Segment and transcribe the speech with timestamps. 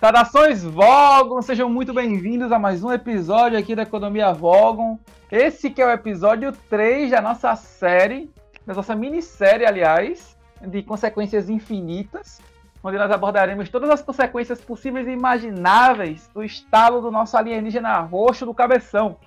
[0.00, 4.98] Saudações Vogon, sejam muito bem-vindos a mais um episódio aqui da Economia Vogon.
[5.30, 8.30] Esse que é o episódio 3 da nossa série,
[8.66, 12.40] da nossa minissérie, aliás, de consequências infinitas,
[12.82, 18.46] onde nós abordaremos todas as consequências possíveis e imagináveis do estalo do nosso alienígena roxo
[18.46, 19.18] do cabeção.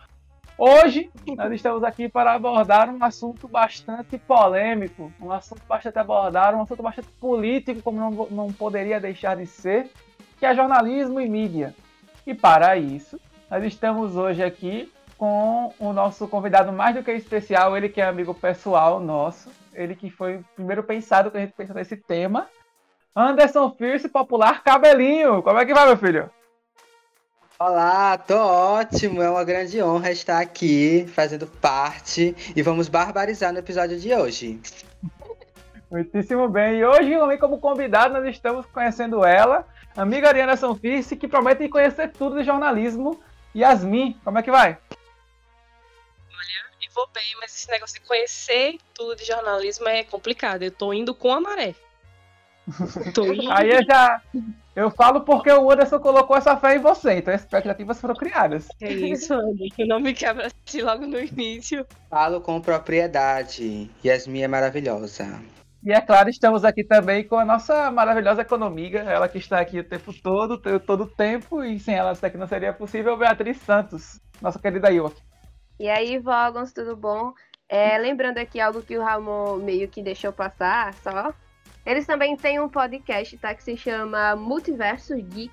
[0.58, 6.61] Hoje, nós estamos aqui para abordar um assunto bastante polêmico, um assunto bastante abordado, um
[6.64, 9.92] assunto bastante político, como não, não poderia deixar de ser,
[10.43, 11.74] que é jornalismo e mídia.
[12.28, 13.18] E para isso,
[13.50, 18.06] nós estamos hoje aqui com o nosso convidado mais do que especial, ele que é
[18.06, 22.50] amigo pessoal nosso, ele que foi o primeiro pensado que a gente pensou nesse tema,
[23.16, 25.42] Anderson Fierce, popular Cabelinho.
[25.42, 26.29] Como é que vai, meu filho?
[27.57, 29.21] Olá, tô ótimo.
[29.21, 34.59] É uma grande honra estar aqui fazendo parte e vamos barbarizar no episódio de hoje.
[35.89, 36.80] Muitíssimo bem.
[36.80, 42.38] E hoje, como convidado, nós estamos conhecendo ela, amiga Ariana Sanfirce, que promete conhecer tudo
[42.38, 43.22] de jornalismo.
[43.55, 44.77] Yasmin, como é que vai?
[46.30, 50.64] Olha, eu vou bem, mas esse negócio de conhecer tudo de jornalismo é complicado.
[50.64, 51.75] Eu tô indo com a maré.
[53.14, 53.52] Tô indo.
[53.52, 54.21] Aí eu já.
[54.75, 58.67] Eu falo porque o Anderson colocou essa fé em você, então as expectativas foram criadas.
[58.81, 59.86] É isso, Anderson.
[59.86, 61.86] Não me quebra assim logo no início.
[62.09, 63.91] Falo com propriedade.
[64.03, 65.41] Yasmin é maravilhosa.
[65.86, 69.80] E é claro, estamos aqui também com a nossa maravilhosa economiga, ela que está aqui
[69.80, 73.58] o tempo todo, todo o tempo, e sem ela isso aqui não seria possível, Beatriz
[73.58, 75.22] Santos, nossa querida York.
[75.78, 77.34] E aí, Vogons, tudo bom?
[77.67, 81.34] É, lembrando aqui algo que o Ramon meio que deixou passar, só.
[81.86, 83.54] Eles também têm um podcast, tá?
[83.54, 85.52] Que se chama Multiverso Geek.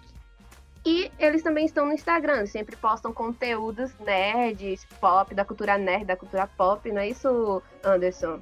[0.86, 6.17] E eles também estão no Instagram, sempre postam conteúdos nerds, pop, da cultura nerd, da
[6.17, 8.41] cultura pop, não é isso, Anderson?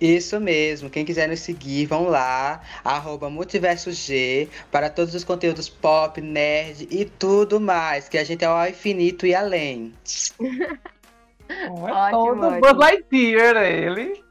[0.00, 5.70] Isso mesmo, quem quiser nos seguir, vão lá, arroba Multiverso G, para todos os conteúdos
[5.70, 9.94] pop, nerd e tudo mais, que a gente é ao infinito e além.
[11.48, 14.22] é ótimo, todo Buzz Lightyear, ele.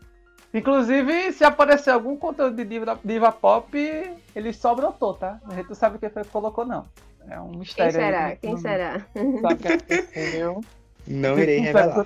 [0.54, 3.76] Inclusive, se aparecer algum conteúdo de diva, diva pop,
[4.36, 5.40] ele só brotou, tá?
[5.50, 6.86] A gente não sabe quem foi que colocou, não.
[7.28, 7.92] É um mistério.
[7.92, 8.36] Quem será?
[8.36, 9.06] Quem será?
[9.42, 10.62] Sabe que aconteceu.
[11.08, 12.06] Não irei revelar.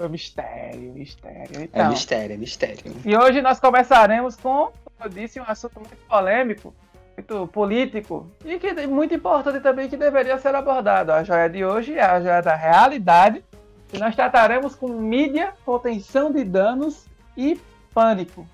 [0.00, 1.60] É mistério, mistério.
[1.60, 2.78] É então, é mistério, é mistério.
[3.04, 6.72] E hoje nós começaremos com, como eu disse, um assunto muito polêmico,
[7.16, 11.12] muito político e que é muito importante também que deveria ser abordado.
[11.12, 13.44] A joia de hoje é a joia da realidade.
[13.92, 17.06] E nós trataremos com mídia, contenção de danos
[17.36, 17.60] e
[17.92, 18.46] pânico.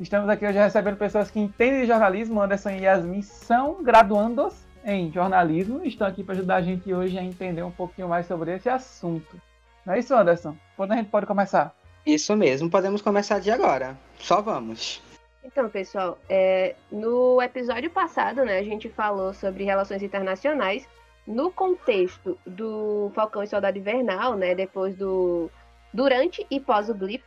[0.00, 2.42] Estamos aqui hoje recebendo pessoas que entendem de jornalismo.
[2.42, 7.22] Anderson e Yasmin são graduandos em jornalismo estão aqui para ajudar a gente hoje a
[7.22, 9.40] entender um pouquinho mais sobre esse assunto.
[9.84, 10.56] Não é isso, Anderson?
[10.76, 11.74] Quando a gente pode começar?
[12.06, 13.98] Isso mesmo, podemos começar de agora.
[14.18, 15.02] Só vamos.
[15.44, 20.88] Então, pessoal, é, no episódio passado, né, a gente falou sobre relações internacionais
[21.26, 25.50] no contexto do Falcão e Soldado Invernal, né, depois do
[25.92, 27.24] durante e pós o blip,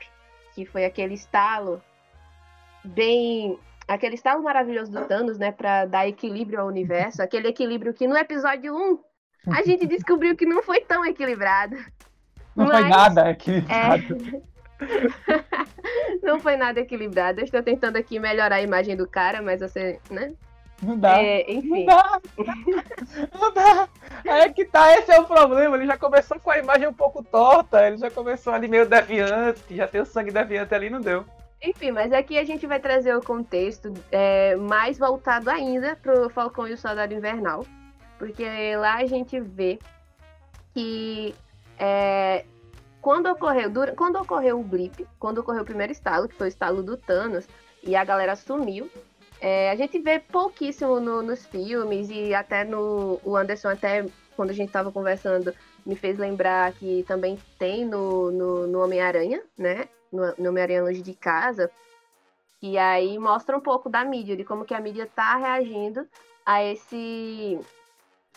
[0.53, 1.81] que foi aquele estalo
[2.83, 3.59] bem
[3.89, 8.15] aquele estalo maravilhoso do Thanos, né, para dar equilíbrio ao universo, aquele equilíbrio que no
[8.15, 8.99] episódio 1
[9.51, 11.75] a gente descobriu que não foi tão equilibrado.
[12.55, 14.17] Não Mas, foi nada equilibrado.
[14.35, 14.49] É...
[16.21, 17.39] não foi nada equilibrado.
[17.39, 20.33] Eu estou tentando aqui melhorar a imagem do cara, mas você, né?
[20.81, 21.21] Não dá.
[21.21, 21.85] É, enfim.
[21.85, 22.21] Não dá.
[23.33, 23.89] Não dá.
[24.23, 25.75] É que tá, esse é o problema.
[25.75, 29.75] Ele já começou com a imagem um pouco torta, ele já começou ali meio deviante,
[29.75, 31.25] já tem o sangue deviante ali, não deu.
[31.61, 36.67] Enfim, mas aqui a gente vai trazer o contexto é, mais voltado ainda pro Falcão
[36.67, 37.65] e o Soldado Invernal.
[38.17, 39.79] Porque lá a gente vê
[40.73, 41.35] que
[41.77, 42.45] é,
[43.01, 46.81] quando, ocorreu, quando ocorreu o blip, quando ocorreu o primeiro estalo, que foi o estalo
[46.81, 47.47] do Thanos,
[47.83, 48.89] e a galera sumiu,
[49.41, 53.19] é, a gente vê pouquíssimo no, nos filmes e até no.
[53.23, 54.05] O Anderson, até
[54.35, 55.53] quando a gente estava conversando,
[55.85, 59.87] me fez lembrar que também tem no, no, no Homem-Aranha, né?
[60.11, 61.69] No, no Homem-Aranha Longe de Casa.
[62.61, 66.05] E aí mostra um pouco da mídia, de como que a mídia tá reagindo
[66.45, 67.59] a esse,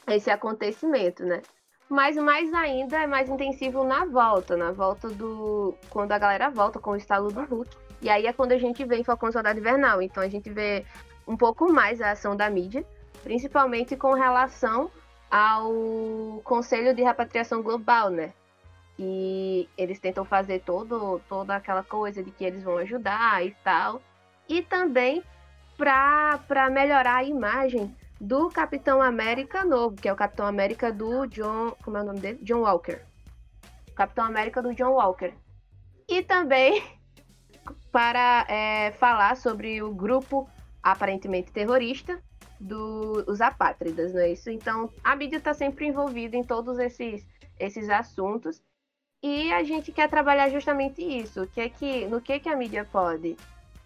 [0.06, 1.42] a esse acontecimento, né?
[1.88, 5.74] Mas mais ainda é mais intensivo na volta, na volta do.
[5.90, 7.70] Quando a galera volta com o estalo do Hulk.
[8.00, 10.00] E aí é quando a gente vê em Falcão Soldado Invernal.
[10.00, 10.86] Então a gente vê
[11.26, 12.84] um pouco mais a ação da mídia,
[13.22, 14.90] principalmente com relação
[15.30, 18.32] ao Conselho de Repatriação Global, né?
[19.02, 24.00] Que eles tentam fazer todo, toda aquela coisa de que eles vão ajudar e tal.
[24.48, 25.24] E também
[25.76, 31.74] para melhorar a imagem do Capitão América novo, que é o Capitão América do John.
[31.82, 32.38] Como é o nome dele?
[32.42, 33.00] John Walker.
[33.96, 35.34] Capitão América do John Walker.
[36.08, 36.84] E também
[37.90, 40.48] para é, falar sobre o grupo
[40.80, 42.22] aparentemente terrorista
[42.60, 44.48] dos apátridas, não é isso?
[44.48, 47.26] Então, a mídia está sempre envolvida em todos esses,
[47.58, 48.62] esses assuntos
[49.22, 52.84] e a gente quer trabalhar justamente isso, que é que no que, que a mídia
[52.84, 53.36] pode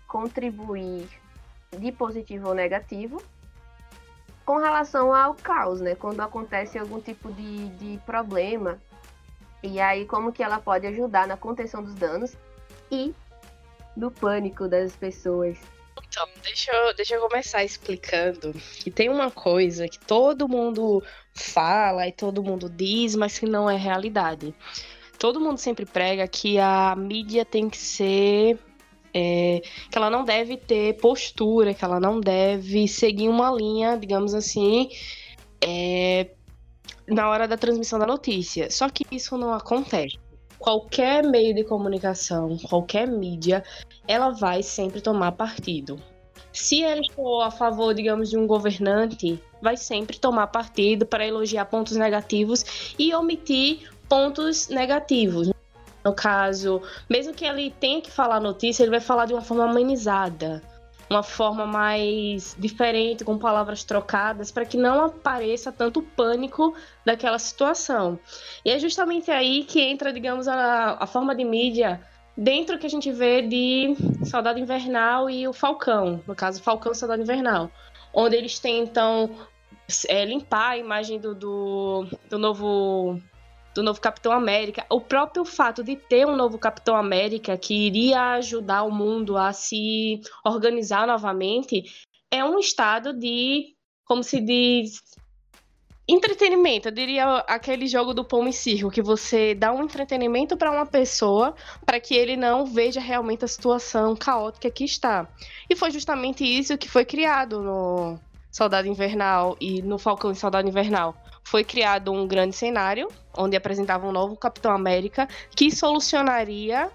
[0.09, 1.07] contribuir
[1.77, 3.23] de positivo ou negativo
[4.47, 5.95] com relação ao caos, né?
[5.95, 8.81] Quando acontece algum tipo de, de problema
[9.63, 12.35] e aí como que ela pode ajudar na contenção dos danos
[12.91, 13.13] e
[13.97, 15.59] do pânico das pessoas.
[16.09, 21.03] Então, deixa eu, deixa eu começar explicando que tem uma coisa que todo mundo
[21.35, 24.55] fala e todo mundo diz, mas que não é realidade.
[25.27, 28.61] Todo mundo sempre prega que a mídia tem que ser.
[29.13, 34.35] É, que ela não deve ter postura, que ela não deve seguir uma linha, digamos
[34.35, 34.89] assim,
[35.61, 36.29] é,
[37.09, 38.71] na hora da transmissão da notícia.
[38.71, 40.17] Só que isso não acontece
[40.61, 43.65] qualquer meio de comunicação, qualquer mídia,
[44.07, 46.01] ela vai sempre tomar partido.
[46.53, 51.65] Se ele for a favor, digamos, de um governante, vai sempre tomar partido para elogiar
[51.65, 55.51] pontos negativos e omitir pontos negativos.
[56.05, 59.69] No caso, mesmo que ele tenha que falar notícia, ele vai falar de uma forma
[59.69, 60.63] amenizada
[61.09, 66.75] uma forma mais diferente, com palavras trocadas, para que não apareça tanto pânico
[67.05, 68.19] daquela situação.
[68.65, 72.01] E é justamente aí que entra, digamos, a, a forma de mídia
[72.37, 73.95] dentro que a gente vê de
[74.25, 77.71] Saudade Invernal e o Falcão, no caso, Falcão Saudade Invernal,
[78.13, 79.31] onde eles tentam
[80.09, 83.21] é, limpar a imagem do, do, do novo
[83.77, 88.33] do novo Capitão América, o próprio fato de ter um novo Capitão América que iria
[88.33, 91.85] ajudar o mundo a se organizar novamente
[92.31, 93.77] é um estado de,
[94.07, 95.03] como se diz,
[96.09, 96.89] entretenimento.
[96.89, 100.87] Eu diria aquele jogo do pão e circo, que você dá um entretenimento para uma
[100.87, 105.29] pessoa para que ele não veja realmente a situação caótica que está.
[105.69, 108.19] E foi justamente isso que foi criado no
[108.51, 111.15] Soldado Invernal e no Falcão e Soldado Invernal
[111.47, 116.91] foi criado um grande cenário onde apresentava um novo Capitão América que solucionaria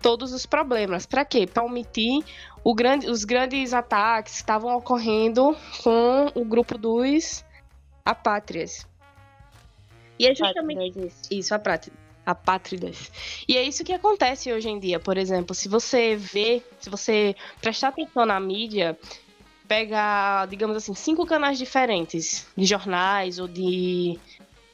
[0.00, 1.04] todos os problemas.
[1.04, 1.48] Para quê?
[1.48, 2.22] Para omitir
[2.76, 7.44] grande, os grandes ataques que estavam ocorrendo com o grupo dos
[8.04, 8.86] apátrias.
[10.16, 11.60] E é justamente isso, isso a
[12.24, 13.10] apátridas.
[13.48, 15.00] E é isso que acontece hoje em dia.
[15.00, 18.96] Por exemplo, se você vê, se você prestar atenção na mídia,
[19.68, 24.18] pega, digamos assim, cinco canais diferentes de jornais ou de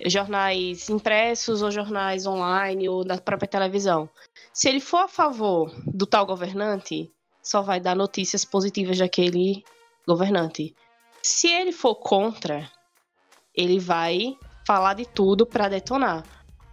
[0.06, 4.08] jornais impressos ou jornais online ou da própria televisão.
[4.52, 7.11] Se ele for a favor do tal governante,
[7.43, 9.64] só vai dar notícias positivas daquele
[10.06, 10.75] governante.
[11.20, 12.70] Se ele for contra,
[13.55, 14.37] ele vai
[14.67, 16.23] falar de tudo para detonar.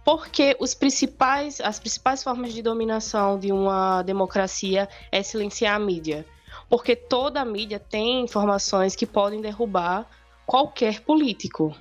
[0.04, 6.26] Porque os principais, as principais formas de dominação de uma democracia é silenciar a mídia
[6.72, 10.08] porque toda a mídia tem informações que podem derrubar
[10.46, 11.76] qualquer político.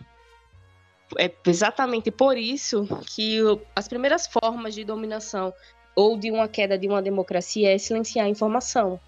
[1.18, 3.38] É exatamente por isso que
[3.74, 5.54] as primeiras formas de dominação
[5.96, 9.00] ou de uma queda de uma democracia é silenciar a informação.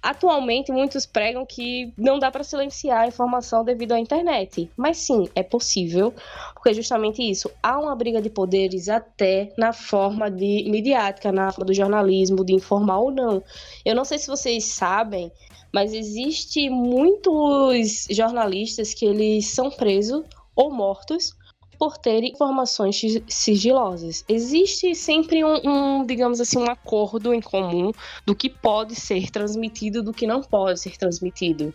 [0.00, 4.70] Atualmente, muitos pregam que não dá para silenciar a informação devido à internet.
[4.76, 6.14] Mas sim, é possível,
[6.54, 7.50] porque justamente isso.
[7.62, 12.54] Há uma briga de poderes até na forma de midiática, na forma do jornalismo, de
[12.54, 13.42] informar ou não.
[13.84, 15.32] Eu não sei se vocês sabem,
[15.72, 20.24] mas existe muitos jornalistas que eles são presos
[20.54, 21.37] ou mortos
[21.78, 24.24] por terem informações sigilosas.
[24.28, 27.92] Existe sempre um, um, digamos assim, um acordo em comum
[28.26, 31.72] do que pode ser transmitido do que não pode ser transmitido.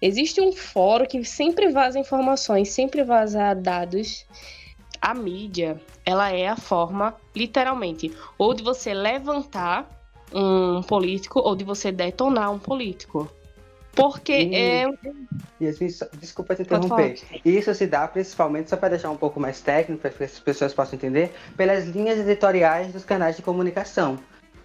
[0.00, 4.26] Existe um fórum que sempre vaza informações, sempre vaza dados.
[5.00, 9.88] A mídia, ela é a forma, literalmente, ou de você levantar
[10.32, 13.30] um político ou de você detonar um político.
[13.98, 14.86] Porque e, é.
[15.60, 15.88] Yasmin,
[16.20, 17.18] desculpa te interromper.
[17.44, 20.72] Isso se dá principalmente, só para deixar um pouco mais técnico, para que as pessoas
[20.72, 24.16] possam entender, pelas linhas editoriais dos canais de comunicação.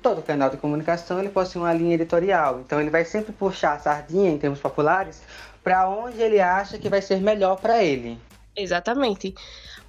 [0.03, 3.79] Todo canal de comunicação ele possui uma linha editorial, então ele vai sempre puxar a
[3.79, 5.23] sardinha, em termos populares,
[5.63, 8.19] para onde ele acha que vai ser melhor para ele.
[8.55, 9.33] Exatamente.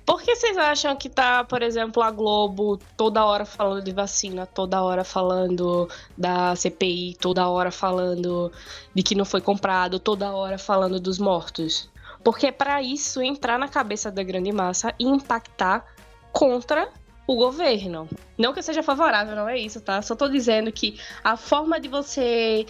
[0.06, 4.44] Por que vocês acham que tá, por exemplo, a Globo toda hora falando de vacina,
[4.44, 8.52] toda hora falando da CPI, toda hora falando
[8.94, 11.88] de que não foi comprado, toda hora falando dos mortos?
[12.23, 15.87] Porque é para isso entrar na cabeça da grande massa e impactar
[16.32, 16.88] contra
[17.26, 18.08] o governo.
[18.37, 20.02] Não que eu seja favorável, não é isso, tá?
[20.02, 22.66] Só tô dizendo que a forma de você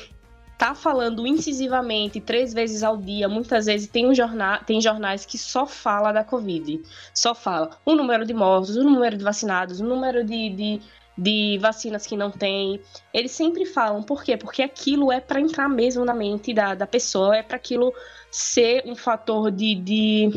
[0.56, 5.36] tá falando incisivamente três vezes ao dia, muitas vezes tem, um jornal, tem jornais que
[5.36, 6.80] só fala da Covid.
[7.12, 10.80] Só fala o número de mortos, o número de vacinados, o número de, de,
[11.18, 12.80] de vacinas que não tem.
[13.12, 14.36] Eles sempre falam, por quê?
[14.36, 17.92] Porque aquilo é para entrar mesmo na mente da, da pessoa, é para aquilo
[18.30, 20.30] ser um fator de, de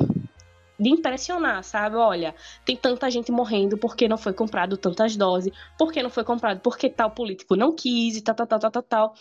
[0.80, 1.96] de impressionar, sabe?
[1.96, 6.60] Olha, tem tanta gente morrendo porque não foi comprado tantas doses, porque não foi comprado
[6.60, 9.14] porque tal político não quis e tal, tal, tal, tal, tal, tal.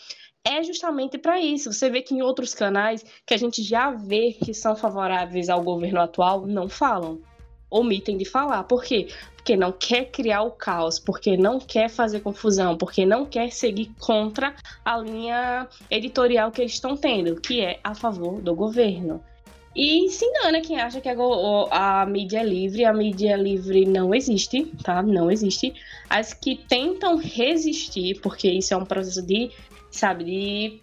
[0.49, 1.73] É justamente para isso.
[1.73, 5.61] Você vê que em outros canais que a gente já vê que são favoráveis ao
[5.61, 7.21] governo atual, não falam.
[7.69, 8.63] Omitem de falar.
[8.63, 9.09] Por quê?
[9.35, 13.91] Porque não quer criar o caos, porque não quer fazer confusão, porque não quer seguir
[13.99, 19.21] contra a linha editorial que eles estão tendo, que é a favor do governo.
[19.77, 21.15] E se engana quem acha que a,
[21.71, 22.85] a mídia é livre.
[22.85, 25.03] A mídia livre não existe, tá?
[25.03, 25.75] Não existe.
[26.09, 29.51] As que tentam resistir, porque isso é um processo de,
[29.91, 30.81] sabe, de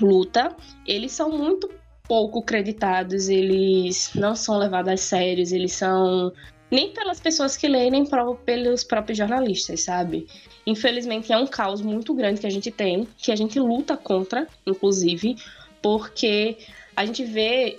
[0.00, 0.54] luta,
[0.86, 1.70] eles são muito
[2.06, 6.32] pouco creditados, eles não são levados a sérios, eles são
[6.70, 8.04] nem pelas pessoas que leem, nem
[8.44, 10.26] pelos próprios jornalistas, sabe?
[10.66, 14.46] Infelizmente é um caos muito grande que a gente tem, que a gente luta contra,
[14.66, 15.36] inclusive,
[15.80, 16.58] porque
[16.96, 17.78] a gente vê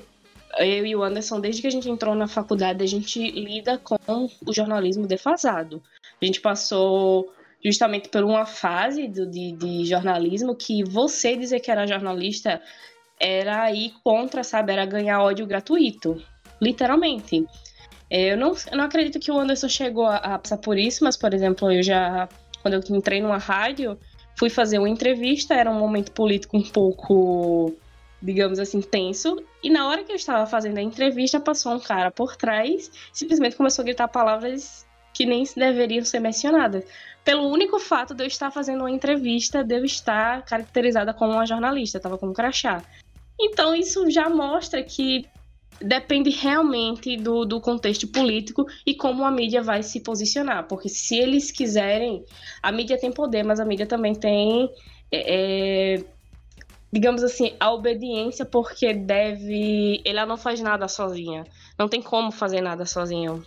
[0.60, 4.30] eu e o Anderson, desde que a gente entrou na faculdade, a gente lida com
[4.46, 5.84] o jornalismo defasado.
[6.22, 7.34] A gente passou
[7.66, 12.62] justamente por uma fase do, de, de jornalismo que você dizer que era jornalista
[13.20, 14.72] era ir contra, sabe?
[14.72, 16.22] Era ganhar ódio gratuito.
[16.62, 17.44] Literalmente.
[18.08, 21.04] É, eu não, eu não acredito que o Anderson chegou a, a passar por isso,
[21.04, 22.30] mas, por exemplo, eu já,
[22.62, 23.98] quando eu entrei numa rádio,
[24.38, 27.76] fui fazer uma entrevista, era um momento político um pouco
[28.22, 29.38] digamos assim, tenso.
[29.64, 33.56] E na hora que eu estava fazendo a entrevista, passou um cara por trás, simplesmente
[33.56, 34.85] começou a gritar palavras
[35.16, 36.84] que nem deveriam ser mencionadas.
[37.24, 41.46] Pelo único fato de eu estar fazendo uma entrevista, de eu estar caracterizada como uma
[41.46, 42.84] jornalista, estava com um crachá.
[43.40, 45.26] Então isso já mostra que
[45.82, 50.68] depende realmente do, do contexto político e como a mídia vai se posicionar.
[50.68, 52.26] Porque se eles quiserem,
[52.62, 54.70] a mídia tem poder, mas a mídia também tem.
[55.12, 56.04] É,
[56.92, 60.02] digamos assim, a obediência porque deve.
[60.04, 61.46] Ela não faz nada sozinha.
[61.80, 63.44] Não tem como fazer nada sozinho.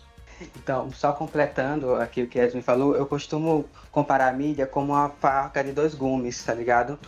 [0.56, 5.08] Então, só completando aqui o que Edwin falou, eu costumo comparar a mídia como uma
[5.08, 6.98] faca de dois gumes, tá ligado?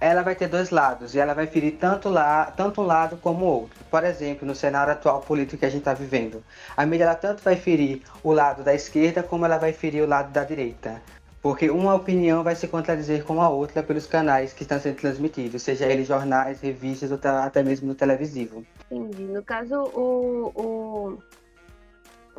[0.00, 3.44] Ela vai ter dois lados e ela vai ferir tanto, lá, tanto um lado como
[3.44, 3.84] o outro.
[3.88, 6.42] Por exemplo, no cenário atual político que a gente está vivendo,
[6.76, 10.08] a mídia ela tanto vai ferir o lado da esquerda como ela vai ferir o
[10.08, 11.00] lado da direita.
[11.40, 15.62] Porque uma opinião vai se contradizer com a outra pelos canais que estão sendo transmitidos,
[15.62, 18.64] seja eles jornais, revistas ou até mesmo no televisivo.
[18.88, 19.24] Entendi.
[19.24, 21.18] No caso, o, o,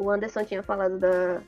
[0.03, 1.41] o Anderson tinha falado da,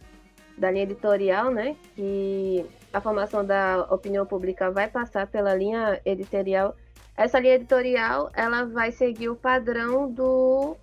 [0.57, 1.75] da linha editorial, né?
[1.95, 6.75] Que a formação da opinião pública vai passar pela linha editorial.
[7.17, 10.77] Essa linha editorial, ela vai seguir o padrão do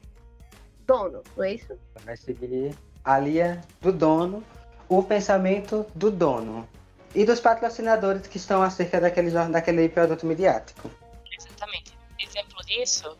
[0.87, 1.79] dono, não é isso?
[2.05, 2.75] Vai seguir
[3.05, 4.43] a linha do dono
[4.89, 6.69] o pensamento do dono
[7.15, 10.91] e dos patrocinadores que estão acerca daquele, daquele produto midiático.
[11.39, 11.97] Exatamente.
[12.19, 13.17] Exemplo disso,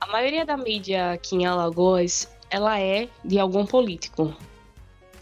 [0.00, 4.32] a maioria da mídia aqui em Alagoas, ela é de algum político.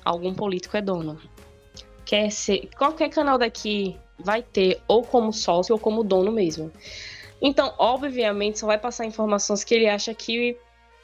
[0.05, 1.19] Algum político é dono.
[2.05, 6.71] Quer ser, qualquer canal daqui vai ter ou como sócio ou como dono mesmo.
[7.41, 10.59] Então, obviamente, só vai passar informações que ele acha que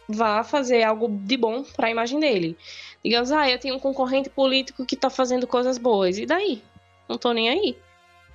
[0.07, 2.59] vá fazer algo de bom para a imagem dele.
[3.03, 6.19] Digamos, ah, eu tenho um concorrente político que tá fazendo coisas boas.
[6.19, 6.63] E daí?
[7.09, 7.79] Não tô nem aí.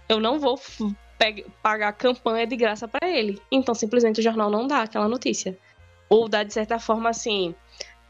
[0.10, 0.60] Eu não vou
[1.62, 3.40] pagar campanha de graça para ele.
[3.52, 5.56] Então, simplesmente o jornal não dá aquela notícia.
[6.10, 7.54] Ou dá de certa forma assim: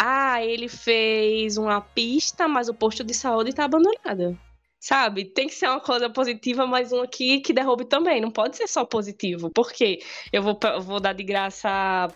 [0.05, 4.38] ah, ele fez uma pista, mas o posto de saúde tá abandonado.
[4.79, 5.24] Sabe?
[5.24, 8.19] Tem que ser uma coisa positiva, mas um aqui que derrube também.
[8.19, 9.50] Não pode ser só positivo.
[9.50, 10.00] Porque
[10.31, 12.10] eu vou, vou dar de graça,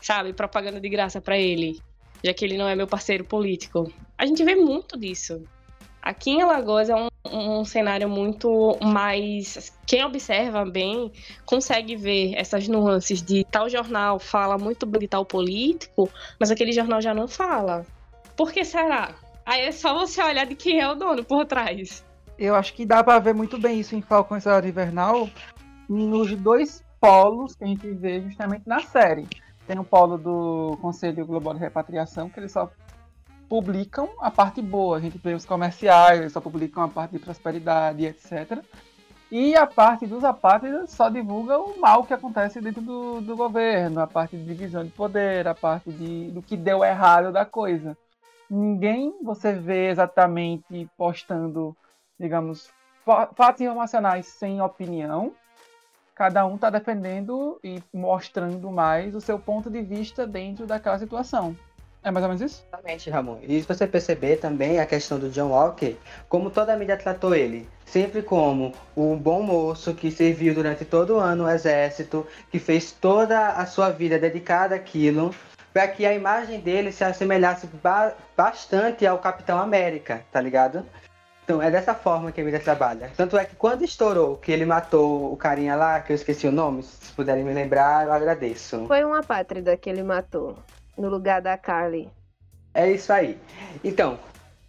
[0.00, 1.80] sabe, propaganda de graça para ele
[2.26, 3.92] já que ele não é meu parceiro político.
[4.18, 5.42] A gente vê muito disso.
[6.02, 9.72] Aqui em Alagoas é um, um cenário muito mais.
[9.86, 11.12] Quem observa bem
[11.44, 16.72] consegue ver essas nuances de tal jornal fala muito bem de tal político, mas aquele
[16.72, 17.84] jornal já não fala.
[18.36, 19.14] Por que será?
[19.44, 22.04] Aí é só você olhar de quem é o dono por trás.
[22.38, 25.28] Eu acho que dá para ver muito bem isso em Falcão e Invernal
[25.88, 29.26] nos dois polos que a gente vê justamente na série.
[29.66, 32.70] Tem o polo do Conselho Global de Repatriação, que eles só
[33.48, 34.96] publicam a parte boa.
[34.96, 38.62] A gente vê os comerciais, eles só publicam a parte de prosperidade, etc.
[39.30, 44.00] E a parte dos apátridas só divulga o mal que acontece dentro do, do governo,
[44.00, 47.96] a parte de divisão de poder, a parte de, do que deu errado da coisa.
[48.48, 51.76] Ninguém você vê exatamente postando,
[52.18, 52.70] digamos,
[53.04, 55.32] fatos informacionais sem opinião,
[56.14, 61.56] cada um está defendendo e mostrando mais o seu ponto de vista dentro daquela situação.
[62.06, 62.64] É mais ou menos isso?
[62.68, 63.38] Exatamente, Ramon.
[63.42, 65.96] E se você perceber também a questão do John Walker,
[66.28, 71.16] como toda a mídia tratou ele, sempre como um bom moço que serviu durante todo
[71.16, 75.34] o ano no exército, que fez toda a sua vida dedicada àquilo,
[75.72, 80.86] para que a imagem dele se assemelhasse ba bastante ao Capitão América, tá ligado?
[81.42, 83.10] Então é dessa forma que a mídia trabalha.
[83.16, 86.52] Tanto é que quando estourou que ele matou o carinha lá, que eu esqueci o
[86.52, 88.86] nome, se puderem me lembrar, eu agradeço.
[88.86, 90.56] Foi uma pátrida que ele matou
[90.96, 92.10] no lugar da Carly.
[92.74, 93.38] É isso aí.
[93.82, 94.18] Então,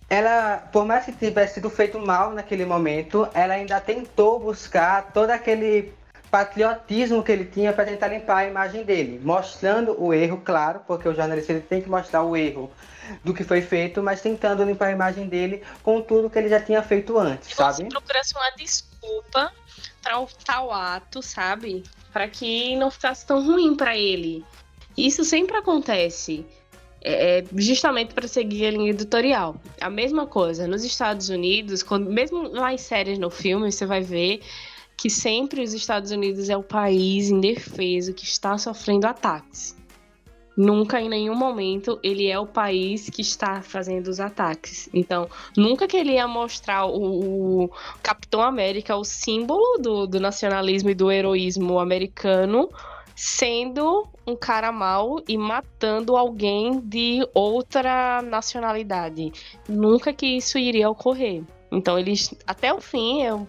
[0.10, 5.29] ela, por mais que tivesse sido feito mal naquele momento, ela ainda tentou buscar todo
[5.31, 5.93] aquele
[6.31, 11.07] patriotismo que ele tinha para tentar limpar a imagem dele, mostrando o erro, claro, porque
[11.07, 12.72] o jornalista ele tem que mostrar o erro
[13.24, 16.60] do que foi feito, mas tentando limpar a imagem dele com tudo que ele já
[16.60, 17.84] tinha feito antes, Como sabe?
[17.84, 19.51] Se procurasse uma desculpa
[20.01, 21.84] para o tal ato, sabe?
[22.12, 24.46] Para que não ficasse tão ruim para ele.
[24.98, 26.46] Isso sempre acontece.
[27.04, 29.56] É, é justamente para seguir a linha editorial.
[29.80, 34.42] A mesma coisa nos Estados Unidos, quando, mesmo nas séries no filme, você vai ver
[34.98, 39.77] que sempre os Estados Unidos é o país indefeso que está sofrendo ataques.
[40.58, 44.89] Nunca em nenhum momento ele é o país que está fazendo os ataques.
[44.92, 50.89] Então, nunca que ele ia mostrar o, o Capitão América, o símbolo do, do nacionalismo
[50.89, 52.72] e do heroísmo americano,
[53.16, 59.31] sendo um cara mau e matando alguém de outra nacionalidade.
[59.69, 61.43] Nunca que isso iria ocorrer.
[61.72, 63.48] Então eles, até o fim, eu,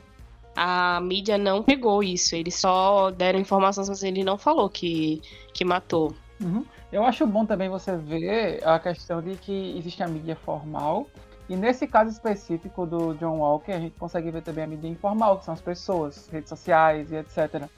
[0.55, 2.37] a mídia não pegou isso.
[2.37, 5.21] Eles só deram informações, mas ele não falou que,
[5.53, 6.15] que matou.
[6.41, 6.65] Uhum.
[6.93, 11.07] Eu acho bom também você ver a questão de que existe a mídia formal.
[11.49, 15.39] E nesse caso específico do John Walker, a gente consegue ver também a mídia informal,
[15.39, 17.69] que são as pessoas, redes sociais e etc.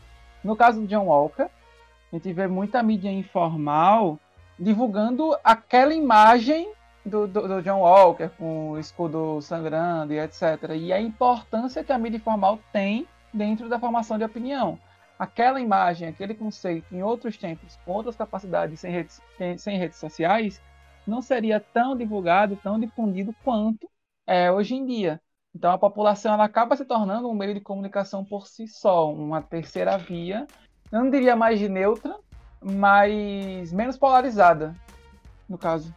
[0.43, 1.49] No caso do John Walker,
[2.13, 4.19] a gente vê muita mídia informal
[4.59, 6.73] divulgando aquela imagem
[7.07, 10.43] do, do, do, John Walker com o escudo sangrando e etc.
[10.77, 14.79] E a importância que a mídia informal tem dentro da formação de opinião.
[15.19, 19.21] Aquela imagem, aquele conceito em outros tempos, com outras capacidades sem redes,
[19.59, 20.61] sem redes sociais,
[21.07, 23.89] não seria tão divulgado, tão difundido quanto
[24.27, 25.21] é hoje em dia.
[25.55, 29.43] Então a população ela acaba se tornando um meio de comunicação por si só, uma
[29.43, 30.47] terceira via
[30.93, 32.17] eu não diria mais neutra,
[32.61, 34.75] mas menos polarizada,
[35.49, 35.95] no caso.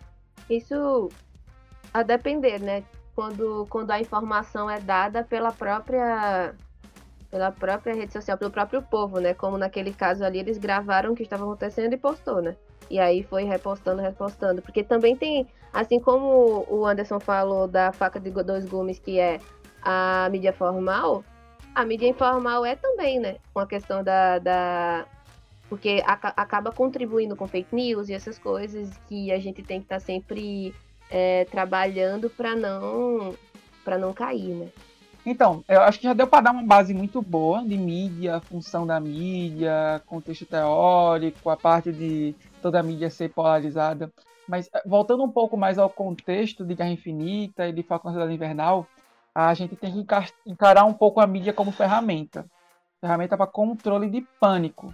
[0.49, 1.10] Isso
[1.93, 2.84] a depender, né?
[3.15, 6.56] Quando, quando a informação é dada pela própria
[7.29, 9.34] pela própria rede social, pelo próprio povo, né?
[9.34, 12.56] Como naquele caso ali, eles gravaram o que estava acontecendo e postou, né?
[12.91, 14.62] E aí foi repostando, repostando.
[14.62, 19.39] Porque também tem, assim como o Anderson falou da faca de dois gumes, que é
[19.82, 21.23] a mídia formal,
[21.73, 23.38] a mídia informal é também, né?
[23.53, 24.39] Com a questão da.
[24.39, 25.05] da...
[25.69, 29.86] Porque a, acaba contribuindo com fake news e essas coisas que a gente tem que
[29.86, 30.73] estar tá sempre
[31.09, 33.33] é, trabalhando para não
[33.83, 34.69] para não cair, né?
[35.25, 38.86] Então, eu acho que já deu para dar uma base muito boa de mídia, função
[38.86, 44.12] da mídia, contexto teórico, a parte de toda a mídia ser polarizada.
[44.47, 48.33] Mas eh, voltando um pouco mais ao contexto de Guerra Infinita e de Falcão Cidade
[48.33, 48.86] Invernal,
[49.34, 50.06] a gente tem que
[50.46, 52.46] encarar um pouco a mídia como ferramenta
[53.04, 54.93] ferramenta para controle de pânico.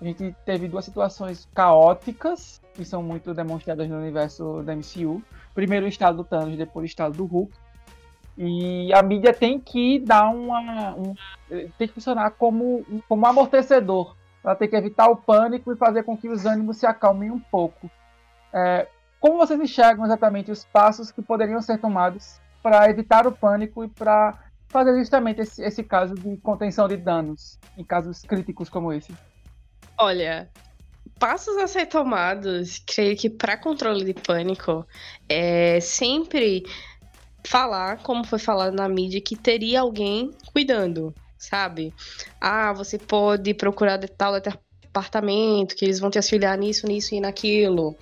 [0.00, 5.22] A gente teve duas situações caóticas que são muito demonstradas no universo da MCU.
[5.54, 7.52] Primeiro o estado do Thanos, depois o estado do Hulk.
[8.38, 10.94] E a mídia tem que dar uma.
[10.94, 11.14] Um,
[11.76, 14.16] tem que funcionar como, como um amortecedor.
[14.42, 17.38] Ela tem que evitar o pânico e fazer com que os ânimos se acalmem um
[17.38, 17.90] pouco.
[18.54, 18.88] É,
[19.20, 23.88] como vocês enxergam exatamente os passos que poderiam ser tomados para evitar o pânico e
[23.88, 24.38] para
[24.70, 29.12] fazer justamente esse, esse caso de contenção de danos em casos críticos como esse?
[29.98, 30.50] Olha,
[31.18, 34.86] passos a ser tomados, creio que para controle de pânico,
[35.28, 36.64] é sempre
[37.46, 41.94] falar, como foi falado na mídia, que teria alguém cuidando, sabe?
[42.40, 47.20] Ah, você pode procurar de tal departamento, que eles vão te auxiliar nisso, nisso e
[47.20, 47.96] naquilo.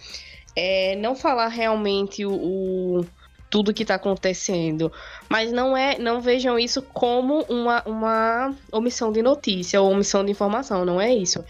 [0.56, 3.06] É, não falar realmente o, o
[3.50, 4.92] tudo que está acontecendo.
[5.28, 10.30] Mas não é, não vejam isso como uma, uma omissão de notícia ou omissão de
[10.30, 11.44] informação, não é isso.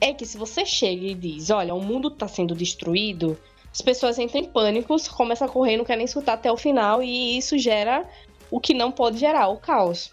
[0.00, 3.38] É que se você chega e diz, olha, o mundo está sendo destruído,
[3.72, 7.36] as pessoas entram em pânico, começam a correr, não querem escutar até o final, e
[7.38, 8.08] isso gera
[8.50, 10.10] o que não pode gerar, o caos.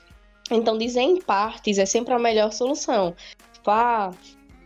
[0.52, 3.16] Então, dizer em partes é sempre a melhor solução.
[3.54, 4.12] Tipo, ah,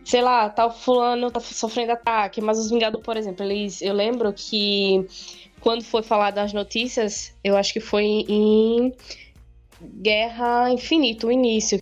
[0.04, 4.32] sei lá, tal fulano tá sofrendo ataque, mas os Vingadores, por exemplo, eles, eu lembro
[4.32, 5.06] que
[5.62, 8.92] quando foi falar das notícias, eu acho que foi em
[9.80, 11.80] Guerra Infinita, o início.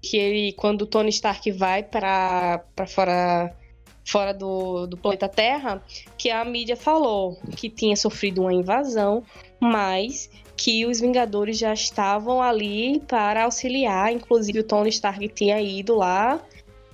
[0.00, 3.54] que ele, quando o Tony Stark vai para fora
[4.06, 5.82] fora do, do planeta Terra,
[6.16, 9.22] que a mídia falou que tinha sofrido uma invasão,
[9.60, 15.94] mas que os Vingadores já estavam ali para auxiliar, inclusive o Tony Stark tinha ido
[15.96, 16.40] lá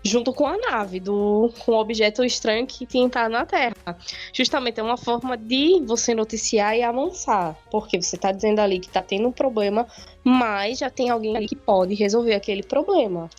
[0.04, 3.96] junto com a nave, do, com o objeto estranho que tinha entrado na Terra.
[4.32, 8.86] Justamente é uma forma de você noticiar e avançar, porque você está dizendo ali que
[8.86, 9.86] está tendo um problema,
[10.22, 13.30] mas já tem alguém ali que pode resolver aquele problema.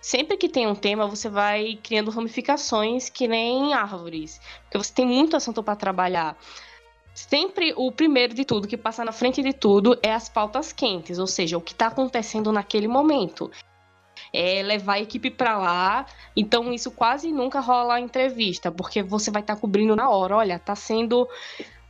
[0.00, 5.06] Sempre que tem um tema, você vai criando ramificações que nem árvores, porque você tem
[5.06, 6.36] muito assunto para trabalhar
[7.14, 11.18] sempre o primeiro de tudo, que passa na frente de tudo, é as pautas quentes,
[11.18, 13.50] ou seja, o que está acontecendo naquele momento
[14.34, 16.06] é, levar a equipe para lá.
[16.36, 20.36] Então isso quase nunca rola entrevista, porque você vai estar tá cobrindo na hora.
[20.36, 21.28] Olha, tá sendo.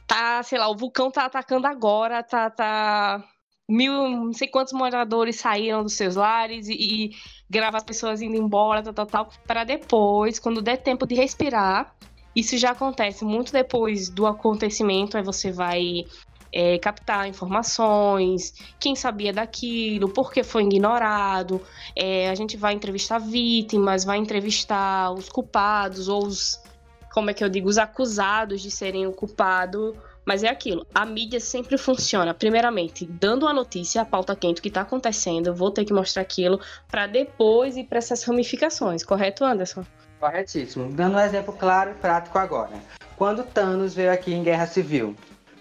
[0.06, 2.50] Tá, sei lá, o vulcão tá atacando agora, tá.
[2.50, 3.24] tá
[3.66, 7.10] mil, não sei quantos moradores saíram dos seus lares e, e
[7.48, 11.94] gravar as pessoas indo embora, tal, tal, tal, para depois, quando der tempo de respirar,
[12.36, 16.04] isso já acontece muito depois do acontecimento, aí você vai
[16.54, 21.60] é, captar informações, quem sabia daquilo, por que foi ignorado.
[21.96, 26.60] É, a gente vai entrevistar vítimas, vai entrevistar os culpados ou os,
[27.12, 29.96] como é que eu digo, os acusados de serem o culpado.
[30.24, 34.62] Mas é aquilo, a mídia sempre funciona, primeiramente, dando a notícia, a pauta quente, o
[34.62, 39.44] que está acontecendo, vou ter que mostrar aquilo, para depois ir para essas ramificações, correto,
[39.44, 39.84] Anderson?
[40.18, 40.90] Corretíssimo.
[40.90, 42.72] Dando um exemplo claro e prático agora.
[43.18, 45.14] Quando Thanos veio aqui em Guerra Civil,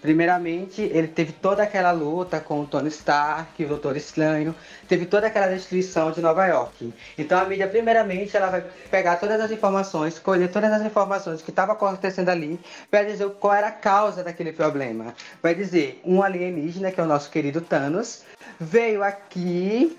[0.04, 4.54] Primeiramente, ele teve toda aquela luta com o Tony Stark, o Doutor Estranho,
[4.86, 6.92] teve toda aquela destruição de Nova York.
[7.16, 11.48] Então a mídia, primeiramente, ela vai pegar todas as informações, colher todas as informações que
[11.48, 15.14] estavam acontecendo ali, para dizer qual era a causa daquele problema.
[15.42, 18.24] Vai dizer, um alienígena, que é o nosso querido Thanos,
[18.60, 19.98] veio aqui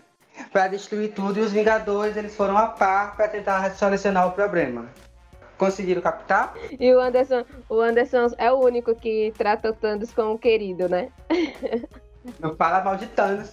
[0.53, 4.85] para destruir tudo e os Vingadores eles foram a par para tentar solucionar o problema.
[5.57, 6.53] Conseguiram captar?
[6.79, 11.09] E o Anderson, o Anderson é o único que trata o Thanos como querido, né?
[12.39, 13.51] Não fala mal de Thanos.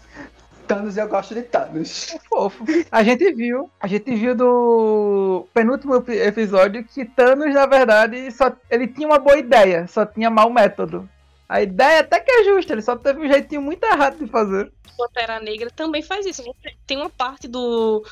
[0.66, 2.16] Thanos eu gosto de Thanos.
[2.28, 2.64] Fofo.
[2.90, 8.88] A gente viu, a gente viu do penúltimo episódio que Thanos, na verdade, só ele
[8.88, 11.08] tinha uma boa ideia, só tinha mau método.
[11.48, 14.72] A ideia até que é justa, ele só teve um jeitinho muito errado de fazer.
[14.96, 16.42] Pantera Negra também faz isso.
[16.86, 18.04] Tem uma parte do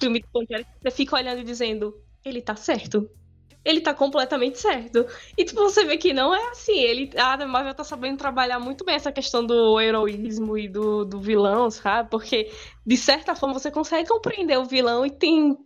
[0.00, 3.10] filme de Pantera que você fica olhando e dizendo, ele tá certo
[3.66, 5.04] ele tá completamente certo.
[5.36, 6.78] E tipo, você vê que não é assim.
[6.78, 11.20] Ele, a Marvel tá sabendo trabalhar muito bem essa questão do heroísmo e do, do
[11.20, 12.08] vilão, sabe?
[12.08, 12.48] Porque,
[12.86, 15.58] de certa forma, você consegue compreender o vilão e tem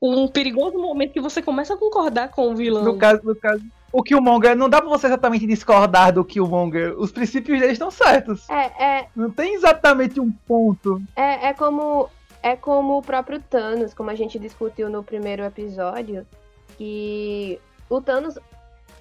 [0.00, 2.84] um perigoso momento que você começa a concordar com o vilão.
[2.84, 3.64] No caso, no caso.
[3.90, 6.94] O Killmonger, não dá pra você exatamente discordar do Killmonger.
[6.96, 8.48] Os princípios dele estão certos.
[8.48, 9.08] É, é.
[9.16, 11.02] Não tem exatamente um ponto.
[11.16, 12.08] É, é como.
[12.40, 16.24] É como o próprio Thanos, como a gente discutiu no primeiro episódio
[16.78, 17.60] que
[17.90, 18.38] o Thanos.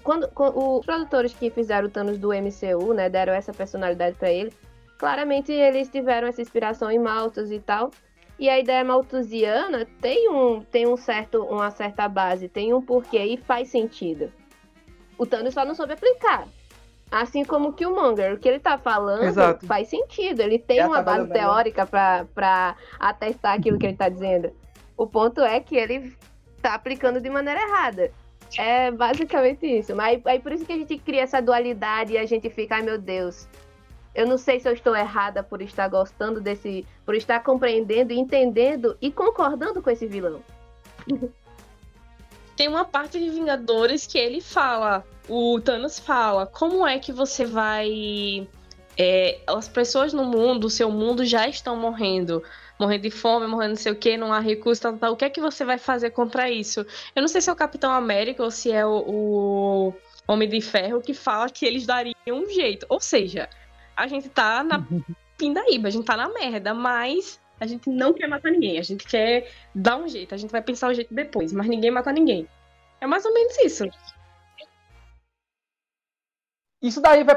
[0.04, 4.32] Quando, quando, os produtores que fizeram o Thanos do MCU, né, deram essa personalidade para
[4.32, 4.54] ele,
[4.98, 7.92] claramente eles tiveram essa inspiração em Malthus e tal.
[8.40, 13.24] E a ideia malthusiana tem um, tem um certo, uma certa base, tem um porquê
[13.24, 14.32] e faz sentido.
[15.18, 16.48] O Thanos só não soube aplicar.
[17.10, 19.66] Assim como que o Monger, o que ele tá falando Exato.
[19.66, 20.42] faz sentido.
[20.42, 24.52] Ele tem Já uma tá base teórica para atestar aquilo que ele tá dizendo.
[24.96, 26.16] O ponto é que ele
[26.62, 28.12] tá aplicando de maneira errada.
[28.58, 29.96] É basicamente isso.
[29.96, 32.82] Mas aí por isso que a gente cria essa dualidade e a gente fica, ai
[32.82, 33.48] meu Deus,
[34.18, 36.86] eu não sei se eu estou errada por estar gostando desse.
[37.06, 40.42] por estar compreendendo, entendendo e concordando com esse vilão.
[42.56, 47.46] Tem uma parte de Vingadores que ele fala, o Thanos fala, como é que você
[47.46, 48.48] vai.
[48.98, 52.42] É, as pessoas no mundo, o seu mundo já estão morrendo
[52.80, 55.14] morrendo de fome, morrendo não sei o que, não há recurso, tal, tal.
[55.14, 56.86] O que é que você vai fazer contra isso?
[57.16, 59.94] Eu não sei se é o Capitão América ou se é o, o
[60.28, 62.86] Homem de Ferro que fala que eles dariam um jeito.
[62.90, 63.50] Ou seja,
[63.96, 64.86] a gente tá na
[65.38, 69.06] pindaíba, a gente tá na merda, mas a gente não quer matar ninguém, a gente
[69.06, 72.48] quer dar um jeito, a gente vai pensar o jeito depois, mas ninguém mata ninguém.
[73.02, 73.86] É mais ou menos isso.
[76.82, 77.36] Isso daí vai,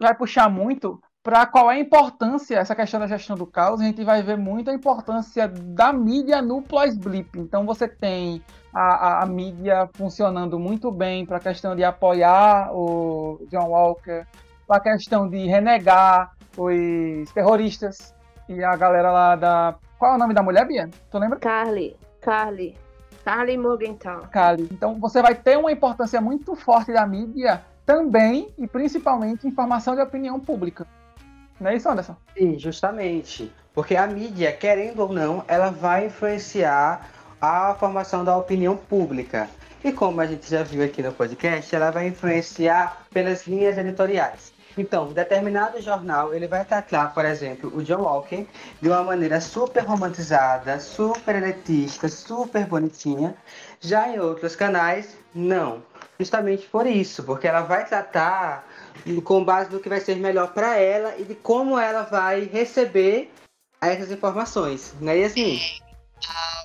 [0.00, 3.84] vai puxar muito para qual é a importância, essa questão da gestão do caos, a
[3.84, 7.38] gente vai ver muito a importância da mídia no pós-blip.
[7.38, 12.74] Então você tem a, a, a, mídia funcionando muito bem para a questão de apoiar
[12.74, 14.24] o John Walker,
[14.66, 18.14] para a questão de renegar os terroristas
[18.48, 19.74] e a galera lá da.
[19.98, 20.88] Qual é o nome da mulher, Bia?
[21.10, 21.38] Tu lembra?
[21.40, 21.94] Carly.
[22.22, 22.74] Carly.
[23.22, 24.22] Carly Morgenthau.
[24.32, 24.66] Carly.
[24.72, 29.94] Então você vai ter uma importância muito forte da mídia também e principalmente em formação
[29.94, 30.86] de opinião pública.
[31.60, 32.16] Não é isso, Anderson?
[32.36, 33.52] Sim, justamente.
[33.74, 39.48] Porque a mídia, querendo ou não, ela vai influenciar a formação da opinião pública.
[39.82, 44.52] E como a gente já viu aqui no podcast, ela vai influenciar pelas linhas editoriais.
[44.76, 48.46] Então, determinado jornal, ele vai tratar, por exemplo, o John Walker
[48.80, 53.34] de uma maneira super romantizada, super elitista, super bonitinha.
[53.80, 55.82] Já em outros canais, não.
[56.18, 58.64] Justamente por isso, porque ela vai tratar
[59.24, 63.30] com base no que vai ser melhor para ela e de como ela vai receber
[63.80, 65.60] essas informações, né, Yasmin?
[66.28, 66.64] Ah,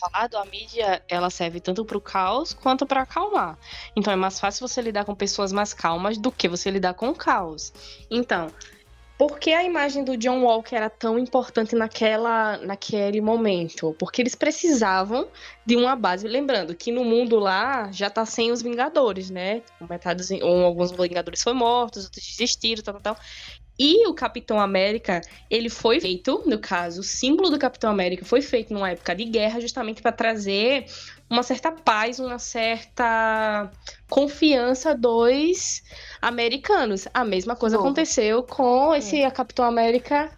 [0.00, 3.58] falado, a mídia ela serve tanto para o caos quanto para acalmar.
[3.94, 7.08] Então é mais fácil você lidar com pessoas mais calmas do que você lidar com
[7.08, 7.72] o caos.
[8.10, 8.50] Então,
[9.18, 13.96] por que a imagem do John Walker era tão importante naquela, naquele momento?
[13.98, 15.28] Porque eles precisavam
[15.64, 16.28] de uma base.
[16.28, 19.62] Lembrando que no mundo lá já tá sem os Vingadores, né?
[19.88, 23.24] Metade, ou alguns Vingadores foram mortos, outros desistiram, tal, tal, tal.
[23.78, 28.40] E o Capitão América, ele foi feito, no caso, o símbolo do Capitão América foi
[28.40, 30.86] feito numa época de guerra, justamente para trazer
[31.28, 33.70] uma certa paz, uma certa
[34.08, 35.82] confiança dos
[36.22, 37.08] americanos.
[37.12, 37.84] A mesma coisa Bom.
[37.84, 39.30] aconteceu com esse é.
[39.30, 40.30] Capitão América,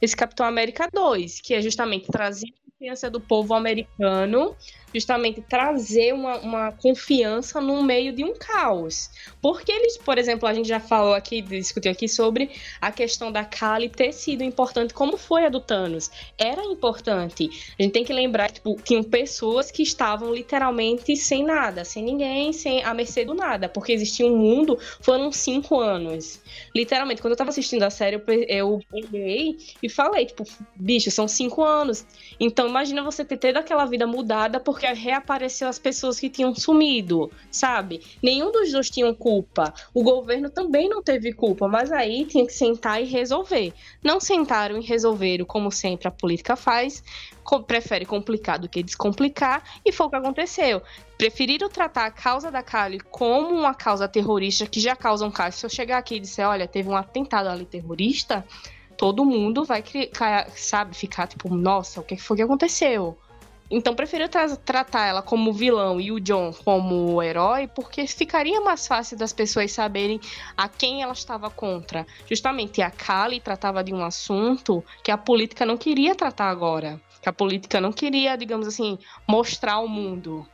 [0.00, 4.56] esse Capitão América 2, que é justamente trazer a confiança do povo americano
[4.94, 9.10] justamente trazer uma, uma confiança no meio de um caos.
[9.42, 13.44] Porque eles, por exemplo, a gente já falou aqui, discutiu aqui sobre a questão da
[13.44, 16.10] Kali ter sido importante, como foi a do Thanos.
[16.38, 17.50] Era importante.
[17.78, 22.02] A gente tem que lembrar que tipo, tinham pessoas que estavam literalmente sem nada, sem
[22.02, 26.40] ninguém, sem a mercê do nada, porque existia um mundo, foram cinco anos.
[26.74, 30.44] Literalmente, quando eu tava assistindo a série, eu olhei e falei, tipo,
[30.76, 32.06] bicho, são cinco anos.
[32.38, 36.54] Então imagina você ter tido aquela vida mudada porque porque reapareceu as pessoas que tinham
[36.54, 38.02] sumido, sabe?
[38.22, 39.72] Nenhum dos dois tinham culpa.
[39.94, 43.72] O governo também não teve culpa, mas aí tinha que sentar e resolver.
[44.02, 47.02] Não sentaram e resolveram, como sempre a política faz,
[47.66, 50.82] prefere complicar do que descomplicar, e foi o que aconteceu.
[51.16, 55.56] Preferiram tratar a causa da Kali como uma causa terrorista que já causa um caso.
[55.56, 58.44] Se eu chegar aqui e disser, olha, teve um atentado ali terrorista,
[58.98, 59.82] todo mundo vai,
[60.54, 63.16] sabe, ficar tipo, nossa, o que foi que aconteceu?
[63.70, 68.86] Então prefiro tra tratar ela como vilão e o John como herói, porque ficaria mais
[68.86, 70.20] fácil das pessoas saberem
[70.56, 72.06] a quem ela estava contra.
[72.28, 77.00] Justamente a Kali tratava de um assunto que a política não queria tratar agora.
[77.22, 80.46] Que a política não queria, digamos assim, mostrar ao mundo.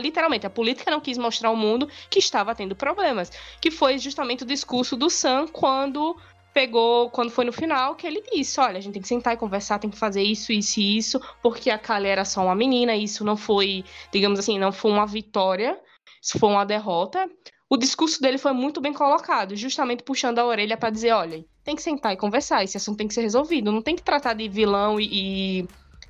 [0.00, 3.30] Literalmente, a política não quis mostrar ao mundo que estava tendo problemas.
[3.60, 6.16] Que foi justamente o discurso do Sam quando
[6.56, 9.36] pegou, quando foi no final, que ele disse: olha, a gente tem que sentar e
[9.36, 12.96] conversar, tem que fazer isso, isso e isso, porque a Kali era só uma menina,
[12.96, 15.78] isso não foi, digamos assim, não foi uma vitória,
[16.22, 17.28] isso foi uma derrota.
[17.68, 21.76] O discurso dele foi muito bem colocado, justamente puxando a orelha para dizer: olha, tem
[21.76, 24.48] que sentar e conversar, esse assunto tem que ser resolvido, não tem que tratar de
[24.48, 25.68] vilão e, e,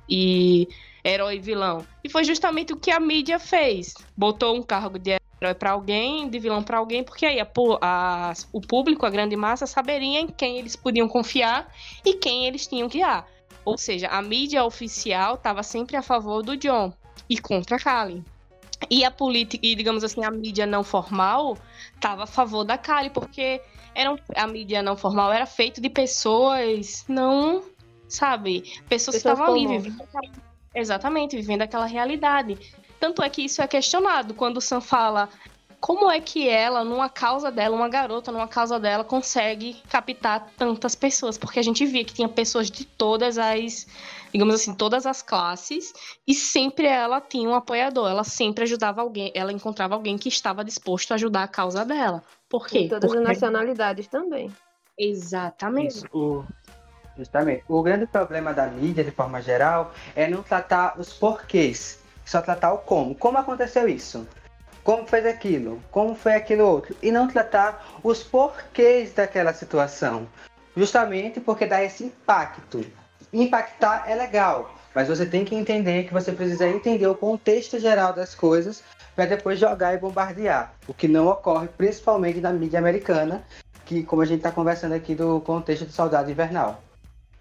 [0.09, 0.67] e
[1.03, 1.85] herói e vilão.
[2.05, 3.95] E foi justamente o que a mídia fez.
[4.15, 7.47] Botou um cargo de herói para alguém, de vilão para alguém, porque aí a,
[7.81, 11.71] a, o público, a grande massa, saberia em quem eles podiam confiar
[12.05, 13.27] e quem eles tinham que guiar.
[13.63, 16.93] Ou seja, a mídia oficial estava sempre a favor do John
[17.29, 18.23] e contra a Kali.
[18.89, 21.57] E a política, e digamos assim, a mídia não formal
[21.93, 23.61] estava a favor da Kali, porque
[23.93, 27.63] era a mídia não formal era feito de pessoas não,
[28.07, 30.03] sabe, pessoas, pessoas que estavam ali vivendo
[30.73, 32.57] exatamente, vivendo aquela realidade.
[32.99, 35.29] Tanto é que isso é questionado quando o Sam fala
[35.79, 40.95] como é que ela, numa causa dela, uma garota numa causa dela, consegue captar tantas
[40.95, 41.37] pessoas?
[41.37, 43.87] Porque a gente via que tinha pessoas de todas as,
[44.33, 45.93] digamos assim, todas as classes,
[46.27, 50.63] e sempre ela tinha um apoiador, ela sempre ajudava alguém, ela encontrava alguém que estava
[50.63, 52.23] disposto a ajudar a causa dela.
[52.49, 52.79] Por quê?
[52.79, 53.23] E todas Porque...
[53.23, 54.51] as nacionalidades também.
[54.97, 55.97] Exatamente.
[55.97, 56.45] Isso.
[57.15, 57.63] Justamente.
[57.67, 61.96] O grande problema da mídia, de forma geral, é não tratar os porquês
[62.27, 63.15] só tratar o como.
[63.15, 64.27] Como aconteceu isso?
[64.83, 65.81] Como fez aquilo?
[65.91, 66.95] Como foi aquilo outro?
[67.01, 70.27] E não tratar os porquês daquela situação.
[70.75, 72.85] Justamente porque dá esse impacto.
[73.33, 78.13] Impactar é legal, mas você tem que entender que você precisa entender o contexto geral
[78.13, 78.83] das coisas
[79.15, 80.73] para depois jogar e bombardear.
[80.87, 83.43] O que não ocorre principalmente na mídia americana,
[83.85, 86.81] que como a gente está conversando aqui do contexto do Soldado Invernal.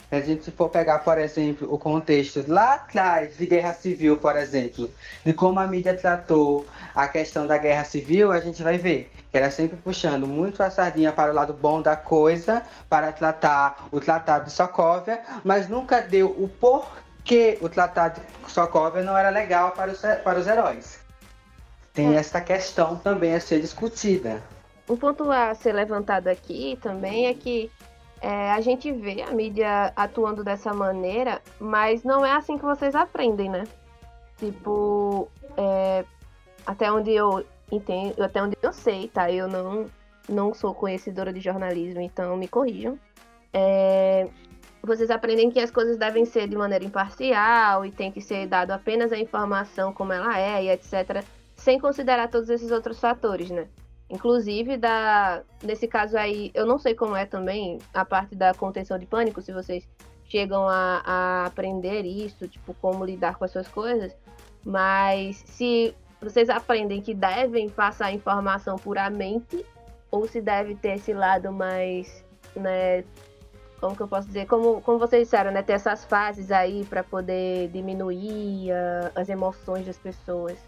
[0.09, 4.37] Se a gente for pegar, por exemplo, o contexto lá atrás de guerra civil, por
[4.37, 4.89] exemplo,
[5.25, 6.65] de como a mídia tratou
[6.95, 10.71] a questão da guerra civil, a gente vai ver que era sempre puxando muito a
[10.71, 16.01] sardinha para o lado bom da coisa, para tratar o Tratado de Sokovia, mas nunca
[16.01, 21.01] deu o porquê o Tratado de Sokovia não era legal para os, para os heróis.
[21.93, 22.19] Tem é.
[22.19, 24.43] essa questão também a ser discutida.
[24.89, 27.71] Um ponto a ser levantado aqui também é que
[28.27, 32.93] é, a gente vê a mídia atuando dessa maneira, mas não é assim que vocês
[32.97, 33.63] aprendem, né?
[34.37, 36.05] Tipo, é,
[36.67, 39.31] até onde eu entendo, até onde eu sei, tá?
[39.31, 39.87] Eu não,
[40.29, 42.99] não sou conhecedora de jornalismo, então me corrijam.
[43.53, 44.29] É,
[44.83, 48.73] vocês aprendem que as coisas devem ser de maneira imparcial e tem que ser dado
[48.73, 53.69] apenas a informação como ela é e etc, sem considerar todos esses outros fatores, né?
[54.09, 58.99] Inclusive, da, nesse caso aí, eu não sei como é também a parte da contenção
[58.99, 59.89] de pânico, se vocês
[60.25, 64.15] chegam a, a aprender isso, tipo, como lidar com as suas coisas,
[64.65, 69.65] mas se vocês aprendem que devem passar informação puramente,
[70.11, 73.05] ou se deve ter esse lado mais, né,
[73.81, 77.05] como que eu posso dizer, como, como vocês disseram, né, ter essas fases aí para
[77.05, 80.59] poder diminuir uh, as emoções das pessoas.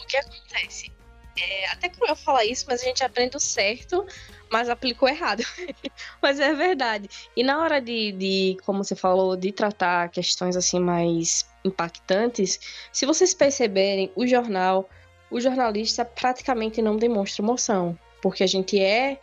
[0.00, 0.93] O que acontece?
[1.36, 4.06] É até cruel falar isso, mas a gente aprende o certo,
[4.50, 5.42] mas aplicou errado.
[6.22, 7.08] mas é verdade.
[7.36, 12.60] E na hora de, de, como você falou, de tratar questões assim mais impactantes,
[12.92, 14.88] se vocês perceberem, o jornal,
[15.30, 19.18] o jornalista praticamente não demonstra emoção, porque a gente é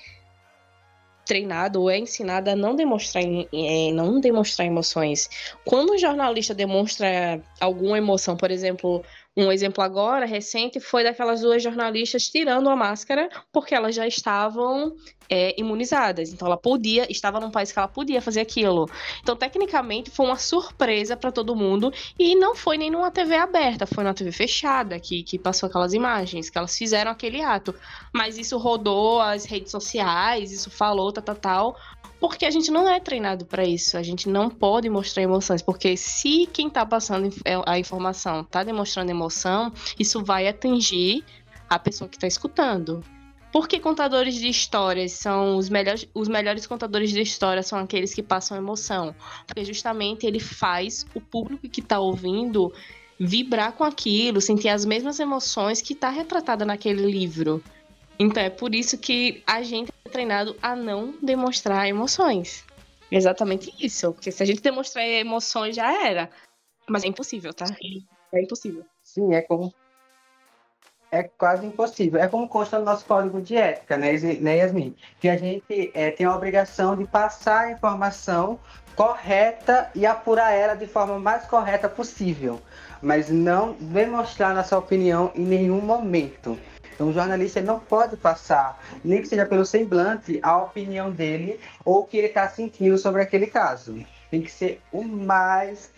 [1.26, 5.30] treinado ou é ensinado a não demonstrar, é, não demonstrar emoções.
[5.64, 9.02] Quando o jornalista demonstra alguma emoção, por exemplo,
[9.36, 14.94] um exemplo agora, recente, foi daquelas duas jornalistas tirando a máscara porque elas já estavam
[15.30, 16.34] é, imunizadas.
[16.34, 18.90] Então ela podia, estava num país que ela podia fazer aquilo.
[19.22, 23.86] Então, tecnicamente, foi uma surpresa para todo mundo e não foi nem numa TV aberta,
[23.86, 27.74] foi numa TV fechada que, que passou aquelas imagens, que elas fizeram aquele ato.
[28.14, 31.78] Mas isso rodou as redes sociais, isso falou, tal, tal, tal
[32.22, 33.98] porque a gente não é treinado para isso.
[33.98, 38.64] A gente não pode mostrar emoções, porque se quem está passando é, a informação está
[38.64, 41.26] demonstrando emoção, isso vai atingir
[41.68, 43.04] a pessoa que está escutando.
[43.52, 48.22] Porque contadores de histórias são os melhores, os melhores contadores de histórias são aqueles que
[48.22, 49.14] passam emoção,
[49.46, 52.72] porque justamente ele faz o público que está ouvindo
[53.20, 57.62] vibrar com aquilo, sentir as mesmas emoções que está retratada naquele livro.
[58.20, 62.64] Então é por isso que a gente é treinado a não demonstrar emoções.
[63.12, 64.14] Exatamente isso.
[64.14, 66.30] Porque se a gente demonstrar emoções, já era.
[66.88, 67.66] Mas é impossível, tá?
[68.34, 68.86] É impossível.
[69.04, 69.74] Sim, é como.
[71.12, 72.22] É quase impossível.
[72.22, 74.96] É como consta no nosso código de ética, né, né Yasmin?
[75.20, 78.58] Que a gente é, tem a obrigação de passar a informação
[78.96, 82.62] correta e apurar ela de forma mais correta possível.
[83.02, 86.58] Mas não demonstrar nossa opinião em nenhum momento.
[86.94, 92.00] Então, o jornalista não pode passar, nem que seja pelo semblante, a opinião dele ou
[92.00, 94.04] o que ele está sentindo sobre aquele caso.
[94.30, 95.92] Tem que ser o mais,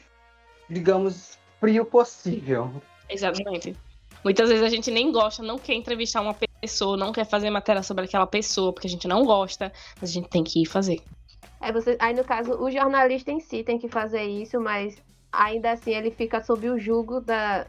[0.70, 2.72] digamos, frio possível.
[3.10, 3.76] Exatamente.
[4.24, 7.84] Muitas vezes a gente nem gosta, não quer entrevistar uma pessoa, não quer fazer matéria
[7.84, 11.02] sobre aquela pessoa, porque a gente não gosta, mas a gente tem que ir fazer.
[11.62, 14.96] É, você, aí, no caso, o jornalista em si tem que fazer isso, mas
[15.32, 17.66] ainda assim ele fica sob o jugo da,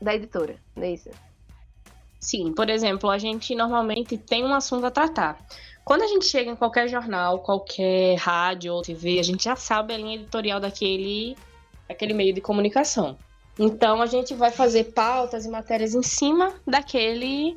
[0.00, 1.10] da editora, não é isso?
[2.20, 5.38] Sim, por exemplo, a gente normalmente tem um assunto a tratar.
[5.84, 9.94] Quando a gente chega em qualquer jornal, qualquer rádio ou TV, a gente já sabe
[9.94, 11.36] a linha editorial daquele,
[11.88, 13.16] daquele meio de comunicação.
[13.58, 17.56] Então a gente vai fazer pautas e matérias em cima daquele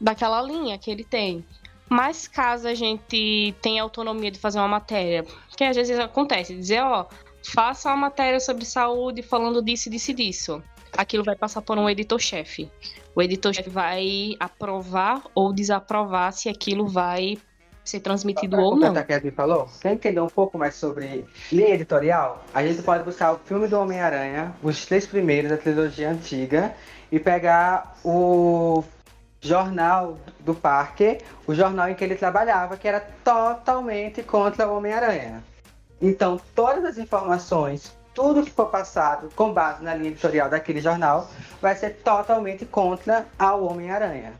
[0.00, 1.44] daquela linha que ele tem.
[1.88, 5.24] Mas caso a gente tenha autonomia de fazer uma matéria,
[5.56, 7.06] que às vezes acontece, dizer, ó,
[7.44, 10.62] faça uma matéria sobre saúde falando disso, disso e disso.
[10.96, 12.70] Aquilo vai passar por um editor-chefe.
[13.14, 17.38] O editor-chefe vai aprovar ou desaprovar se aquilo vai
[17.84, 18.92] ser transmitido ou não.
[19.04, 22.44] Que a falou, quer entender um pouco mais sobre linha editorial?
[22.54, 26.74] A gente pode buscar o filme do Homem-Aranha, os três primeiros da trilogia antiga,
[27.10, 28.84] e pegar o
[29.40, 35.42] jornal do parque, o jornal em que ele trabalhava, que era totalmente contra o Homem-Aranha.
[36.00, 41.28] Então, todas as informações tudo que for passado com base na linha editorial daquele jornal
[41.60, 44.32] vai ser totalmente contra ao Homem-Aranha.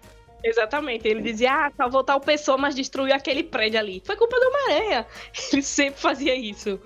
[0.45, 1.07] Exatamente.
[1.07, 4.03] Ele dizia, ah, salvou tal pessoa, mas destruiu aquele prédio ali.
[4.05, 5.07] Foi culpa do Homem-Aranha.
[5.53, 6.81] Ele sempre fazia isso.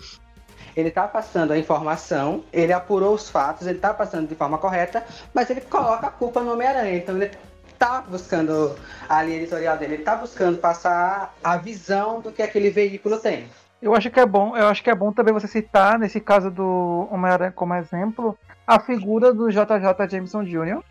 [0.76, 5.02] Ele tá passando a informação, ele apurou os fatos, ele tá passando de forma correta,
[5.32, 6.98] mas ele coloca a culpa no Homem-Aranha.
[6.98, 7.30] Então ele
[7.78, 8.76] tá buscando
[9.08, 13.48] a linha editorial dele, ele tá buscando passar a visão do que aquele veículo tem.
[13.80, 16.50] Eu acho que é bom, eu acho que é bom também você citar, nesse caso
[16.50, 20.82] do Homem-Aranha como exemplo, a figura do JJ Jameson Jr.,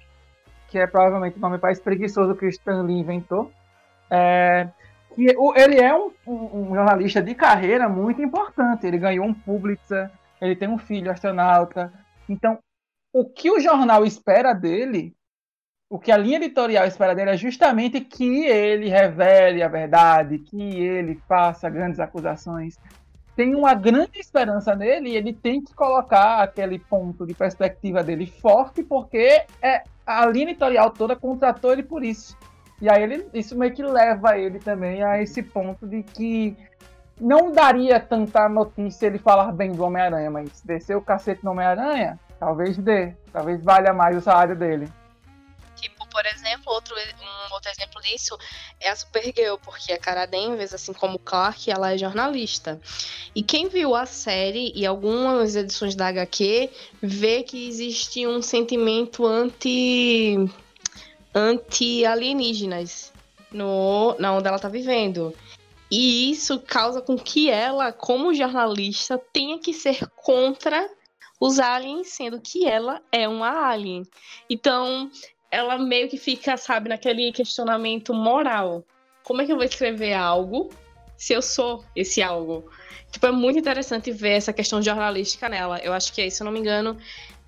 [0.67, 3.51] que é provavelmente o nome mais preguiçoso que Stan Lee inventou.
[4.09, 4.67] É,
[5.15, 8.85] que ele é um, um, um, jornalista de carreira muito importante.
[8.85, 10.11] Ele ganhou um Pulitzer,
[10.41, 11.91] ele tem um filho astronauta.
[12.27, 12.59] Então,
[13.13, 15.15] o que o jornal espera dele
[15.89, 20.61] o que a linha editorial espera dele é justamente que ele revele a verdade, que
[20.61, 22.77] ele faça grandes acusações.
[23.35, 28.25] Tem uma grande esperança nele e ele tem que colocar aquele ponto de perspectiva dele
[28.25, 32.35] forte, porque é, a linha editorial toda contratou ele por isso.
[32.81, 36.57] E aí ele, isso meio que leva ele também a esse ponto de que
[37.19, 42.19] não daria tanta notícia ele falar bem do Homem-Aranha, mas descer o cacete no Homem-Aranha,
[42.39, 43.13] talvez dê.
[43.31, 44.89] Talvez valha mais o salário dele.
[46.15, 48.37] Por exemplo, outro, um outro exemplo disso
[48.79, 52.79] é a Supergirl, porque a Cara Danvers, assim como Clark, ela é jornalista.
[53.35, 56.69] E quem viu a série e algumas edições da HQ,
[57.01, 60.37] vê que existe um sentimento anti
[61.35, 63.11] anti-alienígenas
[63.51, 65.35] no, na onde ela tá vivendo.
[65.91, 70.89] E isso causa com que ela, como jornalista, tenha que ser contra
[71.41, 74.03] os aliens, sendo que ela é uma alien.
[74.49, 75.11] Então,
[75.55, 78.83] ela meio que fica, sabe, naquele questionamento moral.
[79.23, 80.69] Como é que eu vou escrever algo
[81.17, 82.69] se eu sou esse algo?
[83.09, 85.79] Tipo, é muito interessante ver essa questão jornalística nela.
[85.79, 86.97] Eu acho que é, se eu não me engano,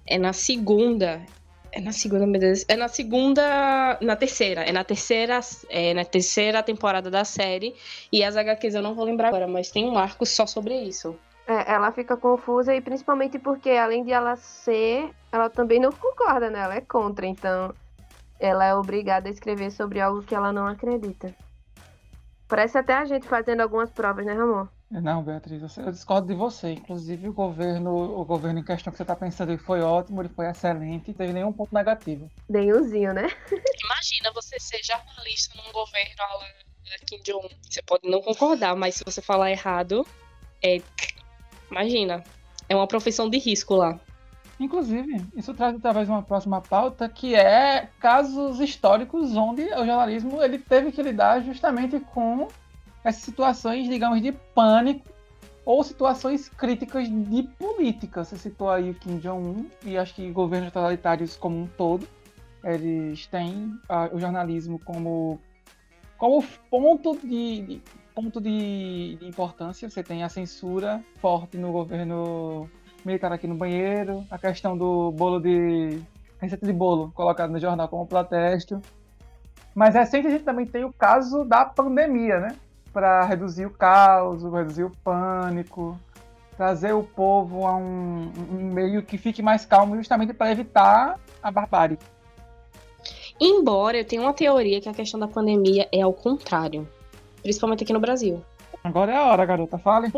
[0.05, 1.21] é na segunda.
[1.73, 2.63] É na segunda, meu Deus.
[2.69, 3.97] É na segunda.
[4.01, 4.61] Na terceira.
[4.61, 5.41] É na terceira.
[5.69, 7.75] É na terceira temporada da série.
[8.09, 11.13] E as HQs eu não vou lembrar agora, mas tem um arco só sobre isso.
[11.45, 16.49] É, ela fica confusa e principalmente porque, além de ela ser, ela também não concorda,
[16.49, 16.59] né?
[16.59, 17.73] Ela é contra, então
[18.39, 21.33] ela é obrigada a escrever sobre algo que ela não acredita.
[22.47, 24.67] Parece até a gente fazendo algumas provas, né, Ramon?
[24.89, 26.71] Não, Beatriz, eu discordo de você.
[26.71, 30.29] Inclusive, o governo, o governo em questão que você está pensando ele foi ótimo, ele
[30.29, 32.31] foi excelente, não teve nenhum ponto negativo.
[32.47, 33.27] Nenhumzinho, né?
[33.83, 36.23] Imagina você ser jornalista num governo
[37.05, 37.49] Kim Jong.
[37.69, 40.07] Você pode não concordar, mas se você falar errado,
[40.63, 40.81] é
[41.69, 42.23] Imagina.
[42.69, 43.99] É uma profissão de risco lá.
[44.59, 50.57] Inclusive, isso traz talvez uma próxima pauta que é casos históricos onde o jornalismo ele
[50.57, 52.47] teve que lidar justamente com
[53.03, 55.07] essas situações, digamos, de pânico
[55.63, 58.23] ou situações críticas de política.
[58.23, 62.07] Você citou aí o Kim Jong-un e acho que governos totalitários como um todo,
[62.63, 65.39] eles têm uh, o jornalismo como,
[66.17, 67.81] como ponto de, de
[68.15, 69.89] ponto de, de, importância.
[69.89, 72.69] Você tem a censura forte no governo
[73.07, 75.99] militar aqui no banheiro, a questão do bolo de.
[76.39, 78.81] receita de bolo colocado no jornal como protesto.
[79.73, 82.55] Mas recente a gente também tem o caso da pandemia, né?
[82.91, 85.97] Para reduzir o caos, reduzir o pânico,
[86.55, 91.51] trazer o povo a um, um meio que fique mais calmo, justamente para evitar a
[91.51, 91.97] barbárie.
[93.39, 96.87] Embora eu tenha uma teoria que a questão da pandemia é ao contrário
[97.47, 98.43] principalmente aqui no Brasil.
[98.83, 100.11] Agora é a hora, garota, fale.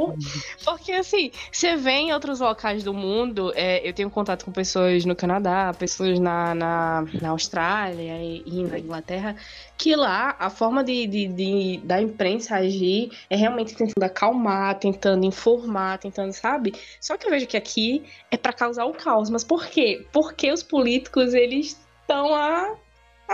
[0.63, 5.05] Porque assim, você vê em outros locais do mundo, é, eu tenho contato com pessoas
[5.05, 9.35] no Canadá, pessoas na, na, na Austrália e, e, na Inglaterra,
[9.77, 15.25] que lá a forma de, de, de, da imprensa agir é realmente tentando acalmar, tentando
[15.25, 16.73] informar, tentando, sabe?
[16.99, 19.29] Só que eu vejo que aqui é para causar o caos.
[19.29, 20.05] Mas por quê?
[20.11, 22.75] Porque os políticos, eles estão a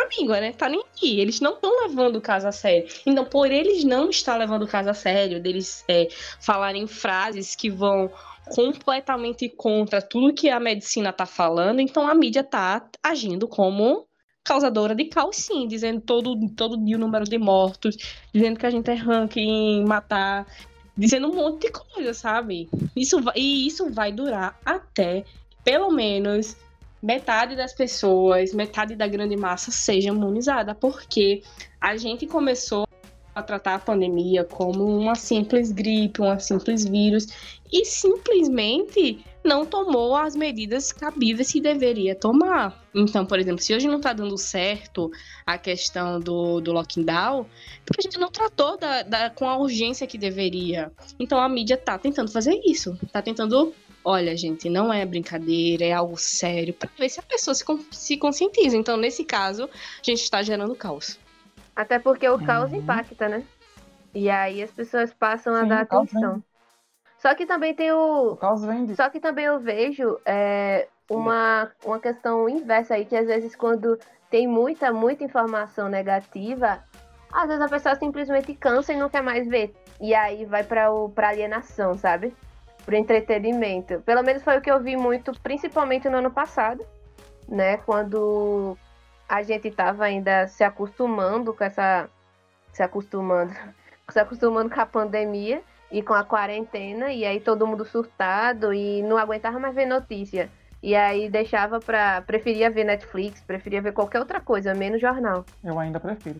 [0.01, 0.51] amigo, né?
[0.51, 1.19] Tá nem aqui.
[1.19, 2.87] Eles não estão levando o caso a sério.
[3.05, 6.07] Então, por eles não estar levando o caso a sério, deles é,
[6.39, 8.11] falarem frases que vão
[8.49, 14.05] completamente contra tudo que a medicina tá falando, então a mídia tá agindo como
[14.43, 17.97] causadora de caos, sim, dizendo todo, todo dia o número de mortos,
[18.31, 19.41] dizendo que a gente é ranking
[19.79, 20.45] em matar,
[20.95, 22.69] dizendo um monte de coisa, sabe?
[22.95, 25.25] Isso, e isso vai durar até,
[25.63, 26.55] pelo menos,
[27.05, 31.43] metade das pessoas, metade da grande massa seja imunizada, porque
[31.79, 32.87] a gente começou
[33.35, 37.27] a tratar a pandemia como uma simples gripe, um simples vírus,
[37.71, 42.83] e simplesmente não tomou as medidas cabíveis que deveria tomar.
[42.95, 45.11] Então, por exemplo, se hoje não está dando certo
[45.45, 47.45] a questão do, do lockdown,
[47.85, 50.91] porque a gente não tratou da, da, com a urgência que deveria.
[51.19, 53.75] Então a mídia está tentando fazer isso, está tentando
[54.05, 58.17] olha, gente, não é brincadeira, é algo sério, para ver se a pessoa se, se
[58.17, 58.77] conscientiza.
[58.77, 61.19] Então, nesse caso, a gente está gerando caos.
[61.75, 62.77] Até porque o caos uhum.
[62.77, 63.43] impacta, né?
[64.13, 66.41] E aí as pessoas passam a Sim, dar atenção.
[67.17, 68.33] Só que também tem o.
[68.33, 73.15] o caos vem Só que também eu vejo é, uma, uma questão inversa aí, que
[73.15, 73.99] às vezes quando
[74.29, 76.81] tem muita, muita informação negativa,
[77.33, 79.75] às vezes a pessoa simplesmente cansa e não quer mais ver.
[79.99, 82.33] E aí vai para alienação, sabe?
[82.85, 84.01] Pro entretenimento.
[84.01, 86.85] Pelo menos foi o que eu vi muito, principalmente no ano passado,
[87.47, 87.77] né?
[87.77, 88.77] Quando
[89.27, 92.07] a gente estava ainda se acostumando com essa.
[92.71, 93.53] Se acostumando.
[94.11, 99.01] Se acostumando com a pandemia e com a quarentena, e aí todo mundo surtado e
[99.01, 100.47] não aguentava mais ver notícia
[100.83, 102.21] E aí deixava pra.
[102.21, 105.43] Preferia ver Netflix, preferia ver qualquer outra coisa, menos jornal.
[105.63, 106.39] Eu ainda prefiro.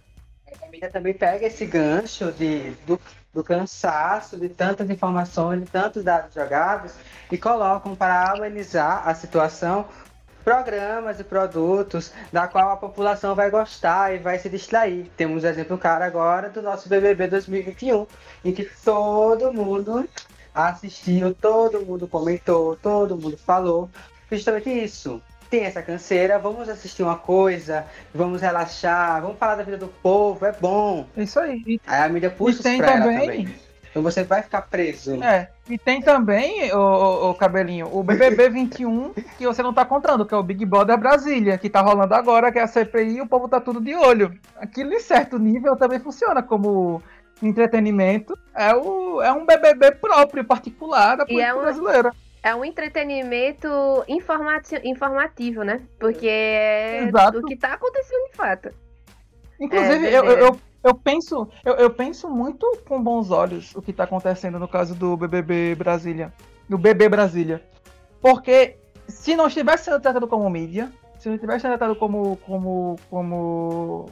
[0.61, 2.99] A mídia também pega esse gancho de, do,
[3.35, 6.93] do cansaço, de tantas informações, de tantos dados jogados,
[7.29, 9.85] e colocam para amenizar a situação
[10.41, 15.11] programas e produtos da qual a população vai gostar e vai se distrair.
[15.17, 18.07] Temos exemplo cara agora do nosso BBB 2021,
[18.45, 20.07] em que todo mundo
[20.53, 23.89] assistiu, todo mundo comentou, todo mundo falou
[24.31, 25.21] justamente isso.
[25.55, 30.45] Tem essa canseira, vamos assistir uma coisa, vamos relaxar, vamos falar da vida do povo,
[30.45, 31.05] é bom.
[31.15, 31.79] Isso aí.
[31.87, 33.55] Aí a mídia puxa E tem também- também.
[33.89, 35.23] Então você vai ficar preso.
[35.23, 35.47] É.
[35.69, 40.25] E tem também, o, o, o cabelinho, o BBB 21, que você não tá contando,
[40.25, 43.21] que é o Big Brother Brasília, que tá rolando agora, que é a CPI e
[43.21, 44.37] o povo tá tudo de olho.
[44.57, 47.01] Aquilo em certo nível também funciona como
[47.41, 48.37] entretenimento.
[48.53, 52.11] É, o, é um BBB próprio, particular da E política é uma- brasileira.
[52.45, 53.67] É um entretenimento
[54.07, 55.81] informati- informativo, né?
[55.99, 57.39] Porque é Exato.
[57.39, 58.69] o que tá acontecendo de fato.
[59.59, 63.91] Inclusive, É, eu, eu, eu, penso, eu, eu penso muito com bons olhos o que
[63.91, 66.31] tá acontecendo no caso do BBB Brasília.
[66.69, 67.63] Do BB Brasília.
[68.21, 68.77] Porque
[69.07, 74.05] se não estivesse sendo tratado como mídia, se não tivesse sendo tratado como, como, como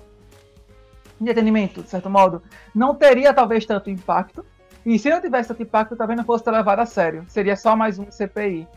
[1.22, 2.42] entretenimento, de certo modo,
[2.74, 4.44] não teria talvez tanto impacto.
[4.86, 7.24] E se não tivesse tanto impacto, talvez não fosse levado a sério.
[7.28, 8.68] Seria só mais um CPI.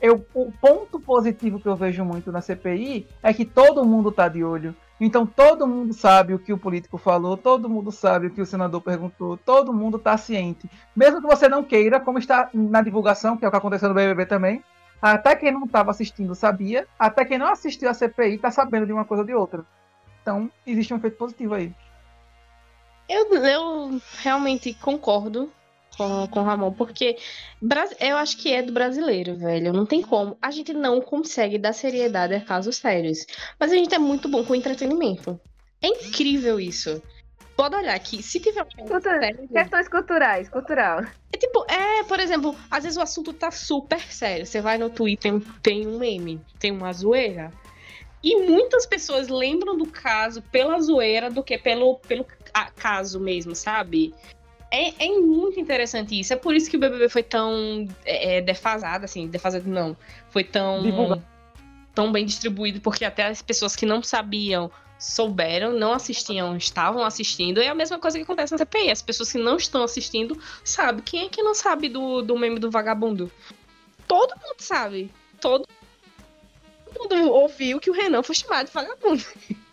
[0.00, 4.28] Eu, o ponto positivo que eu vejo muito na CPI é que todo mundo tá
[4.28, 4.74] de olho.
[5.00, 8.46] Então todo mundo sabe o que o político falou, todo mundo sabe o que o
[8.46, 10.70] senador perguntou, todo mundo tá ciente.
[10.94, 13.94] Mesmo que você não queira, como está na divulgação, que é o que aconteceu no
[13.94, 14.62] BBB também,
[15.00, 18.92] até quem não estava assistindo sabia, até quem não assistiu a CPI tá sabendo de
[18.92, 19.64] uma coisa ou de outra.
[20.22, 21.74] Então existe um efeito positivo aí.
[23.08, 25.52] Eu, eu realmente concordo
[25.96, 27.16] com, com o Ramon, porque
[28.00, 29.72] eu acho que é do brasileiro, velho.
[29.72, 30.36] Não tem como.
[30.40, 33.26] A gente não consegue dar seriedade a casos sérios.
[33.58, 35.40] Mas a gente é muito bom com entretenimento.
[35.82, 37.02] É incrível isso.
[37.56, 41.04] Pode olhar aqui, se tiver Cultura- sério, Questões culturais, cultural.
[41.32, 44.44] é tipo, é, por exemplo, às vezes o assunto tá super sério.
[44.44, 45.32] Você vai no Twitter,
[45.62, 47.50] tem um meme, tem uma zoeira.
[48.22, 52.26] E muitas pessoas lembram do caso pela zoeira do que pelo, pelo
[52.74, 54.12] caso mesmo, sabe?
[54.70, 56.32] É, é muito interessante isso.
[56.32, 59.96] É por isso que o BBB foi tão é, é, defasado, assim, defasado não.
[60.30, 61.24] Foi tão, Divulgado.
[61.94, 67.60] tão bem distribuído, porque até as pessoas que não sabiam souberam, não assistiam, estavam assistindo.
[67.60, 68.90] É a mesma coisa que acontece na CPI.
[68.90, 71.02] As pessoas que não estão assistindo sabem.
[71.02, 73.30] Quem é que não sabe do, do meme do vagabundo?
[74.08, 75.12] Todo mundo sabe.
[75.40, 75.66] Todo
[76.98, 79.22] mundo ouviu que o Renan foi chamado de vagabundo.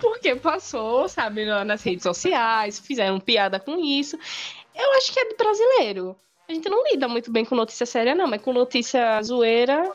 [0.00, 4.18] Porque passou, sabe, na- nas redes sociais, fizeram piada com isso.
[4.74, 6.16] Eu acho que é do brasileiro.
[6.48, 9.90] A gente não lida muito bem com notícia séria, não, mas com notícia zoeira,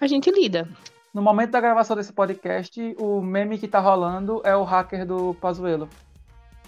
[0.00, 0.68] a gente lida.
[1.12, 5.34] No momento da gravação desse podcast, o meme que tá rolando é o hacker do
[5.34, 5.88] Pazuello.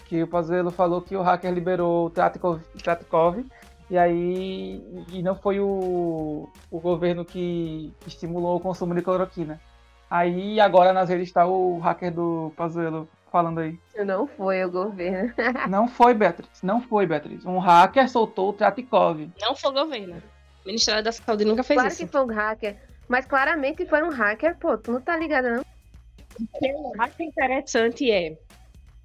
[0.07, 3.45] Que o Pazuello falou que o hacker liberou o Tratikov, Tratikov
[3.89, 4.83] e aí
[5.13, 9.61] e não foi o, o governo que estimulou o consumo de cloroquina.
[10.15, 13.79] Aí agora nas redes está o hacker do Pazuello falando aí.
[14.05, 15.33] Não foi o governo.
[15.71, 16.51] Não foi, Beatriz.
[16.63, 17.47] Não foi, Beatriz.
[17.47, 19.27] Um hacker soltou o Tratikov.
[19.41, 20.23] Não foi o governo.
[20.63, 22.05] O Ministério da Saúde nunca fez Claro isso.
[22.05, 22.77] que foi um hacker.
[23.09, 25.63] Mas claramente foi um hacker, pô, tu não tá ligado, não?
[26.63, 28.37] O mais interessante é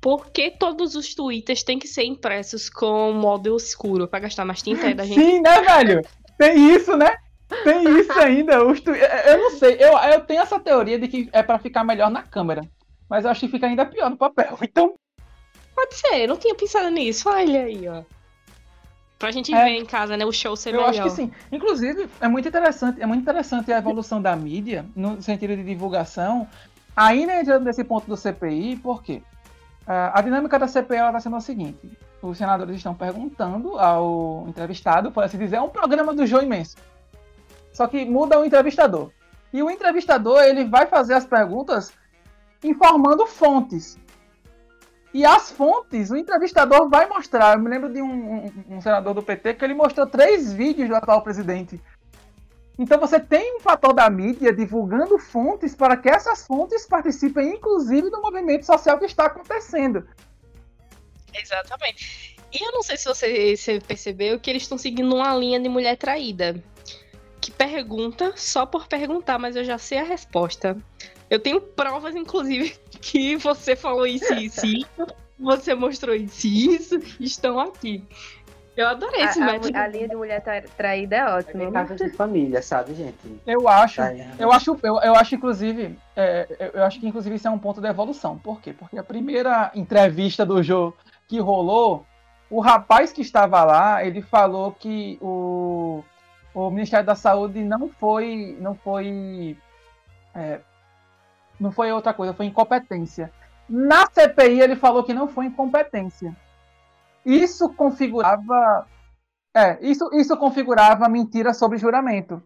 [0.01, 4.61] por que todos os twitters têm que ser impressos com modo escuro pra gastar mais
[4.61, 5.21] tinta da gente?
[5.21, 6.01] Sim, né, velho?
[6.37, 7.15] Tem isso, né?
[7.63, 8.63] Tem isso ainda.
[8.65, 9.77] Os tu- Eu não sei.
[9.79, 12.61] Eu, eu tenho essa teoria de que é pra ficar melhor na câmera.
[13.09, 14.57] Mas eu acho que fica ainda pior no papel.
[14.61, 14.93] Então,
[15.75, 17.29] Pode ser, eu não tinha pensado nisso.
[17.29, 18.01] Olha aí, ó.
[19.19, 19.63] Pra gente É.
[19.63, 20.25] ver em casa, né?
[20.25, 20.89] O show ser eu melhor.
[20.89, 21.31] acho que sim.
[21.51, 23.01] Inclusive, é muito interessante.
[23.01, 26.47] É muito interessante a evolução da mídia no sentido de divulgação.
[26.95, 29.21] Ainda entrando nesse ponto do CPI, por quê?
[29.85, 31.89] Ah, a dinâmica da CPI está sendo a seguinte:
[32.23, 36.75] os senadores estão perguntando ao entrevistado, por assim dizer, é um programa do João Imenso.
[37.77, 39.11] Só que muda o entrevistador.
[39.53, 41.93] E o entrevistador ele vai fazer as perguntas
[42.63, 43.99] informando fontes.
[45.13, 47.53] E as fontes, o entrevistador vai mostrar.
[47.55, 50.89] Eu me lembro de um, um- um senador do PT que ele mostrou três vídeos
[50.89, 51.79] do atual presidente.
[52.79, 58.09] Então você tem um fator da mídia divulgando fontes para que essas fontes participem, inclusive,
[58.09, 60.03] do movimento social que está acontecendo.
[61.31, 62.35] Exatamente.
[62.51, 65.69] E eu não sei se você, você percebeu que eles estão seguindo uma linha de
[65.69, 66.59] mulher traída.
[67.47, 70.75] Que pergunta só por perguntar, mas eu já sei a resposta.
[71.29, 75.07] Eu tenho provas, inclusive, que você falou isso e isso, isso,
[75.39, 78.03] você mostrou isso e isso, estão aqui.
[78.75, 79.77] Eu adorei esse a, método.
[79.77, 81.71] a, a linha de mulher tra- traída é É ótima.
[81.71, 83.15] casa de família, sabe, gente?
[83.47, 84.29] Eu acho, Tá, é.
[84.37, 87.57] eu acho, eu, eu acho inclusive, é, eu- eu acho que inclusive isso é um
[87.57, 88.37] ponto da evolução.
[88.37, 88.73] Por quê?
[88.73, 90.97] Porque a primeira entrevista do jogo
[91.29, 92.05] que rolou,
[92.49, 96.03] o rapaz que estava lá, ele falou que o,
[96.57, 99.55] o Ministério da Saúde não foi, não foi,
[100.33, 100.59] é,
[101.59, 103.31] não foi outra coisa, foi incompetência.
[103.69, 106.35] Na CPI ele falou que não foi incompetência.
[107.23, 108.87] Isso configurava,
[109.55, 112.41] é, isso, isso configurava mentira sobre juramento.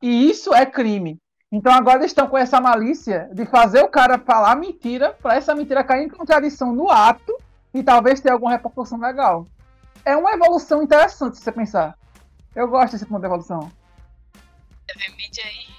[0.00, 1.18] E isso é crime.
[1.50, 5.52] Então agora eles estão com essa malícia de fazer o cara falar mentira para essa
[5.52, 7.36] mentira cair em contradição no ato
[7.74, 9.46] e talvez ter alguma repercussão legal.
[10.04, 11.98] É uma evolução interessante se você pensar.
[12.56, 13.70] Eu gosto desse ponto de evolução.
[15.16, 15.76] mídia aí.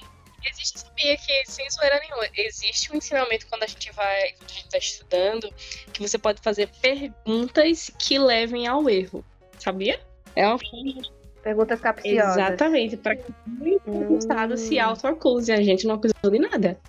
[0.49, 4.53] Existe, sabia que, sem zoeira nenhuma, existe um ensinamento quando a gente vai, quando a
[4.53, 5.53] gente tá estudando,
[5.91, 9.25] que você pode fazer perguntas que levem ao erro.
[9.57, 9.99] Sabia?
[10.35, 11.01] É uma forma.
[11.41, 12.37] Perguntas capciosas.
[12.37, 14.57] Exatamente, para que o entrevistado Hum.
[14.57, 15.51] se auto-acuse.
[15.51, 16.79] A gente não acusou de nada.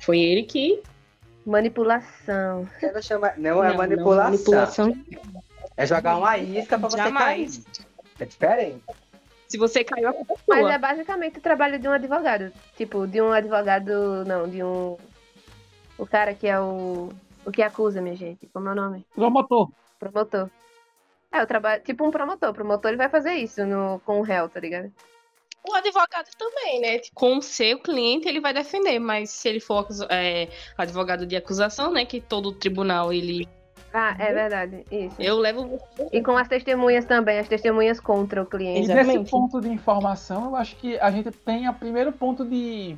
[0.00, 0.82] Foi ele que.
[1.46, 2.68] Manipulação.
[2.82, 3.32] Ela chama...
[3.36, 4.88] Não é manipulação.
[4.88, 5.04] manipulação.
[5.76, 7.58] É jogar uma isca pra você Jamais.
[7.58, 7.86] cair.
[8.18, 8.82] É diferente.
[9.50, 10.72] Se você caiu, a culpa é Mas sua.
[10.74, 12.52] é basicamente o trabalho de um advogado.
[12.76, 14.24] Tipo, de um advogado.
[14.24, 14.96] Não, de um.
[15.98, 17.08] O cara que é o.
[17.44, 18.46] O que acusa, minha gente.
[18.46, 19.04] Como é o nome?
[19.12, 19.68] Promotor.
[19.98, 20.48] Promotor.
[21.32, 21.82] É, o trabalho.
[21.82, 22.50] Tipo um promotor.
[22.50, 24.92] O promotor ele vai fazer isso no, com o réu, tá ligado?
[25.68, 27.00] O advogado também, né?
[27.12, 30.48] Com o seu cliente, ele vai defender, mas se ele for é,
[30.78, 32.04] advogado de acusação, né?
[32.04, 33.48] Que todo tribunal ele.
[33.92, 34.84] Ah, é verdade.
[34.90, 35.20] Isso.
[35.20, 35.78] Eu levo.
[36.12, 38.90] E com as testemunhas também, as testemunhas contra o cliente.
[38.90, 42.96] E nesse ponto de informação, eu acho que a gente tem o primeiro ponto de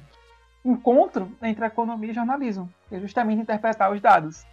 [0.64, 4.44] encontro entre economia e jornalismo, que é justamente interpretar os dados.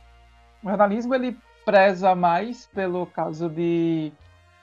[0.63, 4.11] O jornalismo ele preza mais pelo caso de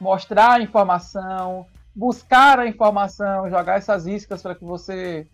[0.00, 5.26] mostrar a informação, buscar a informação, jogar essas iscas para que você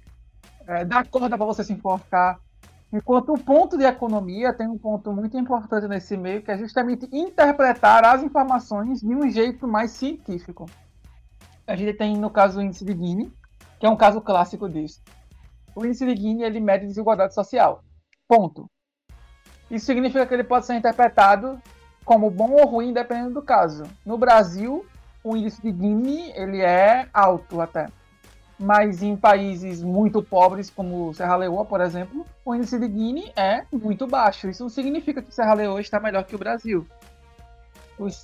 [0.66, 2.38] é, dar corda para você se enforcar.
[2.92, 7.08] Enquanto o ponto de economia tem um ponto muito importante nesse meio, que é justamente
[7.10, 10.66] interpretar as informações de um jeito mais científico.
[11.66, 13.32] A gente tem, no caso, o índice de Gini,
[13.80, 15.00] que é um caso clássico disso.
[15.74, 17.82] O índice de Gini ele mede desigualdade social.
[18.28, 18.70] Ponto.
[19.70, 21.58] Isso significa que ele pode ser interpretado
[22.04, 23.84] como bom ou ruim, dependendo do caso.
[24.04, 24.84] No Brasil,
[25.24, 27.86] o índice de Gini ele é alto até.
[28.58, 33.64] Mas em países muito pobres, como Serra Leoa, por exemplo, o índice de Gini é
[33.72, 34.48] muito baixo.
[34.48, 36.86] Isso não significa que Serra Leoa está melhor que o Brasil.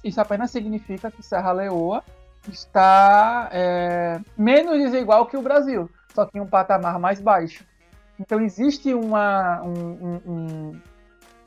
[0.05, 2.05] Isso apenas significa que Serra Leoa
[2.49, 7.65] está é, menos desigual que o Brasil, só que em um patamar mais baixo.
[8.19, 10.81] Então existe uma, um, um, um,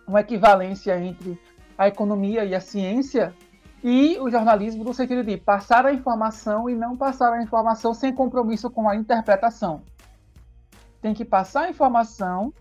[0.07, 1.39] uma equivalência entre
[1.77, 3.33] a economia e a ciência
[3.83, 8.13] e o jornalismo no sentido de passar a informação e não passar a informação sem
[8.13, 9.83] compromisso com a interpretação.
[11.01, 12.53] Tem que passar a informação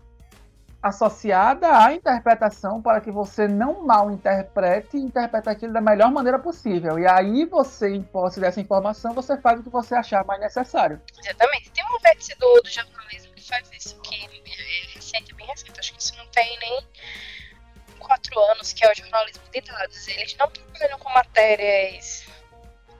[0.81, 6.39] associada à interpretação para que você não mal interprete e interprete aquilo da melhor maneira
[6.39, 6.97] possível.
[6.97, 10.99] E aí você, em posse dessa informação, você faz o que você achar mais necessário.
[11.19, 11.69] Exatamente.
[11.69, 15.79] Tem um vértice do, do jornalismo que faz isso, que é recente, bem recente.
[15.79, 16.81] Acho que isso não tem nem
[18.11, 20.07] quatro anos, que é o jornalismo de dados.
[20.09, 22.27] Eles não trabalham com matérias,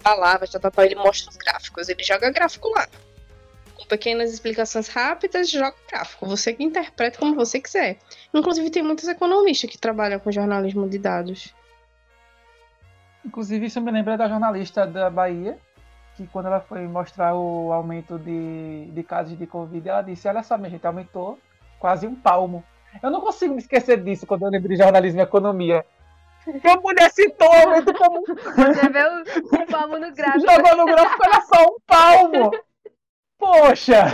[0.02, 0.86] palavras, tal, tal.
[0.86, 2.88] Ele mostra os gráficos, ele joga gráfico lá.
[3.76, 6.26] Com pequenas explicações rápidas, joga gráfico.
[6.28, 8.00] Você que interpreta como você quiser.
[8.34, 11.54] Inclusive, tem muitos economistas que trabalham com jornalismo de dados.
[13.26, 15.60] Inclusive, isso me lembra da jornalista da Bahia,
[16.16, 20.42] que quando ela foi mostrar o aumento de, de casos de Covid, ela disse, olha
[20.42, 21.38] só, minha gente, aumentou
[21.80, 22.64] quase um palmo.
[23.02, 25.86] Eu não consigo me esquecer disso quando eu lembro de jornalismo e economia.
[26.44, 30.40] Que a mulher citou o aumento como Você vê o, o palmo no gráfico.
[30.52, 32.52] jogou no gráfico, olha só, um palmo.
[33.38, 34.06] Poxa!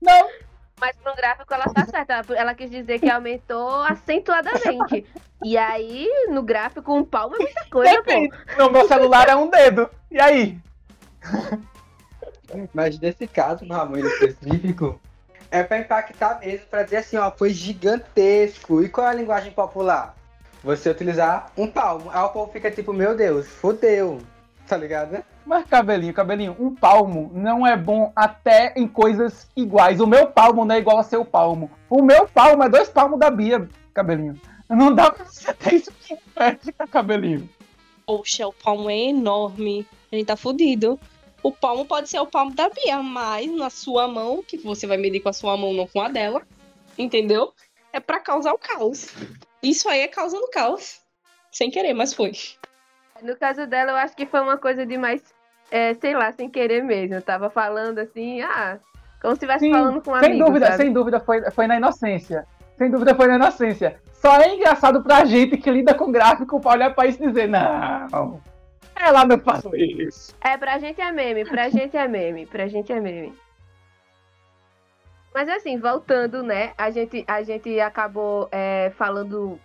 [0.00, 0.28] Não,
[0.78, 2.14] Mas no gráfico ela tá certa.
[2.14, 5.06] Ela, ela quis dizer que aumentou acentuadamente.
[5.42, 8.02] E aí, no gráfico, um palmo é muita coisa, pô.
[8.02, 8.36] depende.
[8.58, 9.88] No meu celular é um dedo.
[10.10, 10.58] E aí?
[12.72, 15.00] Mas nesse caso, no Ramon específico,
[15.54, 18.82] é pra impactar mesmo, pra dizer assim, ó, foi gigantesco.
[18.82, 20.16] E qual é a linguagem popular?
[20.64, 22.10] Você utilizar um palmo.
[22.12, 24.18] Aí o povo fica tipo, meu Deus, fodeu.
[24.66, 25.22] Tá ligado?
[25.46, 30.00] Mas cabelinho, cabelinho, um palmo não é bom até em coisas iguais.
[30.00, 31.70] O meu palmo não é igual a seu palmo.
[31.88, 34.40] O meu palmo é dois palmos da Bia, cabelinho.
[34.68, 37.48] Não dá pra você ter isso aqui perto, cabelinho.
[38.04, 39.86] Poxa, o palmo é enorme.
[40.10, 40.98] A gente tá fudido.
[41.44, 44.96] O palmo pode ser o palmo da Bia, mas na sua mão, que você vai
[44.96, 46.40] medir com a sua mão, não com a dela,
[46.96, 47.52] entendeu?
[47.92, 49.14] É pra causar o caos.
[49.62, 51.02] Isso aí é causando caos.
[51.52, 52.32] Sem querer, mas foi.
[53.20, 55.22] No caso dela, eu acho que foi uma coisa de mais,
[55.70, 57.16] é, sei lá, sem querer mesmo.
[57.16, 58.78] Eu tava falando assim, ah,
[59.20, 60.78] como se estivesse falando com um sem amigo, dúvida, sabe?
[60.78, 62.46] sem dúvida foi, foi na inocência.
[62.78, 64.00] Sem dúvida foi na inocência.
[64.14, 67.48] Só é engraçado pra gente que lida com gráfico pra olhar pra isso e dizer,
[67.48, 68.40] não,
[68.96, 70.34] ela não faz isso.
[70.40, 73.34] É, pra gente é meme, pra gente é meme, pra gente é meme.
[75.34, 76.72] Mas assim, voltando, né?
[76.78, 79.58] A gente, a gente acabou é, falando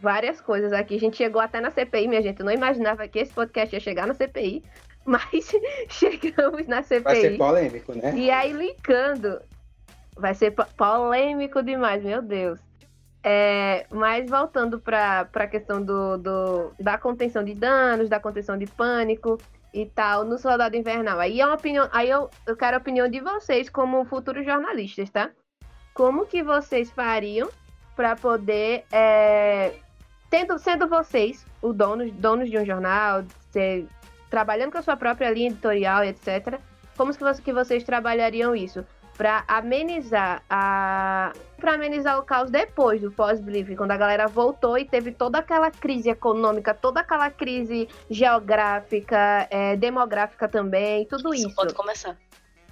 [0.00, 0.94] várias coisas aqui.
[0.94, 2.38] A gente chegou até na CPI, minha gente.
[2.38, 4.62] Eu não imaginava que esse podcast ia chegar na CPI,
[5.04, 5.52] mas
[5.90, 7.02] chegamos na CPI.
[7.02, 8.14] Vai ser polêmico, né?
[8.16, 9.40] E aí, linkando.
[10.16, 12.60] Vai ser po- polêmico demais, meu Deus.
[13.22, 18.66] É, mas voltando para a questão do, do- da contenção de danos, da contenção de
[18.66, 19.38] pânico
[19.74, 21.18] e tal, no Soldado Invernal.
[21.18, 21.88] Aí é uma opinião.
[21.92, 25.30] Aí eu, eu quero a opinião de vocês, como futuros jornalistas, tá?
[25.94, 27.48] Como que vocês fariam
[27.96, 28.84] para poder.
[28.92, 29.74] é,
[30.30, 33.24] tendo, sendo vocês o donos, donos de um jornal,
[34.30, 36.60] trabalhando com a sua própria linha editorial, etc.
[36.96, 38.84] Como que, que vocês trabalhariam isso?
[39.16, 41.32] Para amenizar a.
[41.58, 45.70] para amenizar o caos depois do pós-briefing, quando a galera voltou e teve toda aquela
[45.70, 51.54] crise econômica, toda aquela crise geográfica, é, demográfica também, tudo isso.
[51.54, 52.16] Pode começar.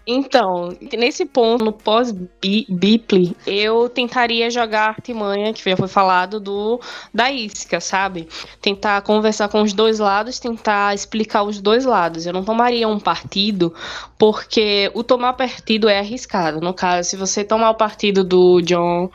[0.09, 6.81] Então, nesse ponto, no pós-Biple, eu tentaria jogar a artimanha, que já foi falado, do
[7.13, 8.29] da isca, sabe?
[8.63, 12.25] Tentar conversar com os dois lados, tentar explicar os dois lados.
[12.25, 13.75] Eu não tomaria um partido,
[14.17, 16.61] porque o tomar partido é arriscado.
[16.61, 19.11] No caso, se você tomar o partido do John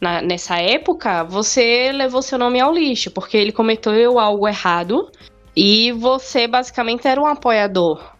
[0.00, 5.08] na- nessa época, você levou seu nome ao lixo, porque ele cometeu algo errado
[5.54, 8.12] e você basicamente era um apoiador.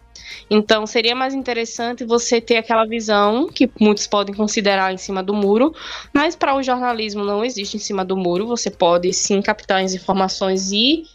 [0.49, 5.33] Então seria mais interessante você ter aquela visão que muitos podem considerar em cima do
[5.33, 5.73] muro,
[6.13, 8.47] mas para o jornalismo não existe em cima do muro.
[8.47, 11.05] Você pode sim captar as informações e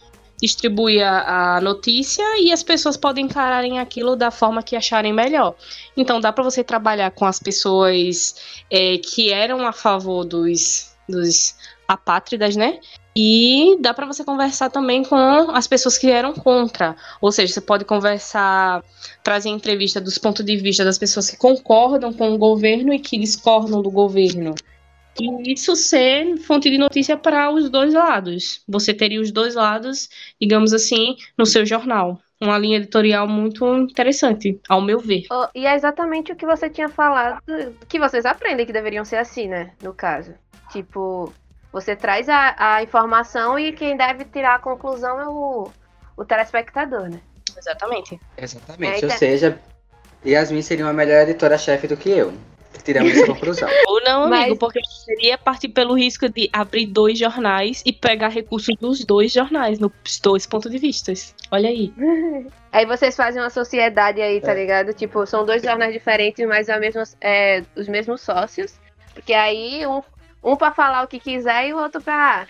[0.40, 5.54] distribuir a, a notícia e as pessoas podem encararem aquilo da forma que acharem melhor.
[5.96, 8.36] Então dá para você trabalhar com as pessoas
[8.70, 11.56] é, que eram a favor dos, dos
[11.88, 12.78] apátridas, né?
[13.16, 16.94] E dá para você conversar também com as pessoas que eram contra.
[17.20, 18.84] Ou seja, você pode conversar,
[19.24, 23.18] trazer entrevista dos pontos de vista das pessoas que concordam com o governo e que
[23.18, 24.54] discordam do governo.
[25.20, 28.62] E isso ser fonte de notícia para os dois lados.
[28.68, 30.08] Você teria os dois lados,
[30.40, 32.20] digamos assim, no seu jornal.
[32.40, 35.24] Uma linha editorial muito interessante, ao meu ver.
[35.28, 37.42] Oh, e é exatamente o que você tinha falado,
[37.88, 39.72] que vocês aprendem que deveriam ser assim, né?
[39.82, 40.34] No caso.
[40.70, 41.32] Tipo,
[41.80, 45.70] você traz a, a informação e quem deve tirar a conclusão é o,
[46.16, 47.20] o telespectador, né?
[47.56, 48.20] Exatamente.
[48.36, 49.02] Exatamente.
[49.02, 49.16] É, Ou tá.
[49.16, 49.58] seja,
[50.24, 52.32] Yasmin seria uma melhor editora-chefe do que eu.
[52.84, 53.68] Tiramos essa conclusão.
[53.86, 58.28] Ou não, Mas- amigo, porque seria partir pelo risco de abrir dois jornais e pegar
[58.28, 59.90] recursos dos dois jornais, nos
[60.22, 61.12] dois pontos de vista.
[61.50, 61.92] Olha aí.
[62.70, 64.54] Aí vocês fazem uma sociedade aí, tá É.
[64.54, 64.92] ligado?
[64.92, 68.74] Tipo, são dois jornais diferentes, mas a mesma, é, os mesmos sócios.
[69.14, 70.02] Porque aí um,
[70.42, 72.46] um pra falar o que quiser e o outro pra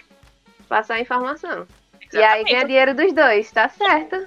[0.68, 1.66] passar a informação.
[2.12, 4.26] E aí ganha dinheiro dos dois, tá certo.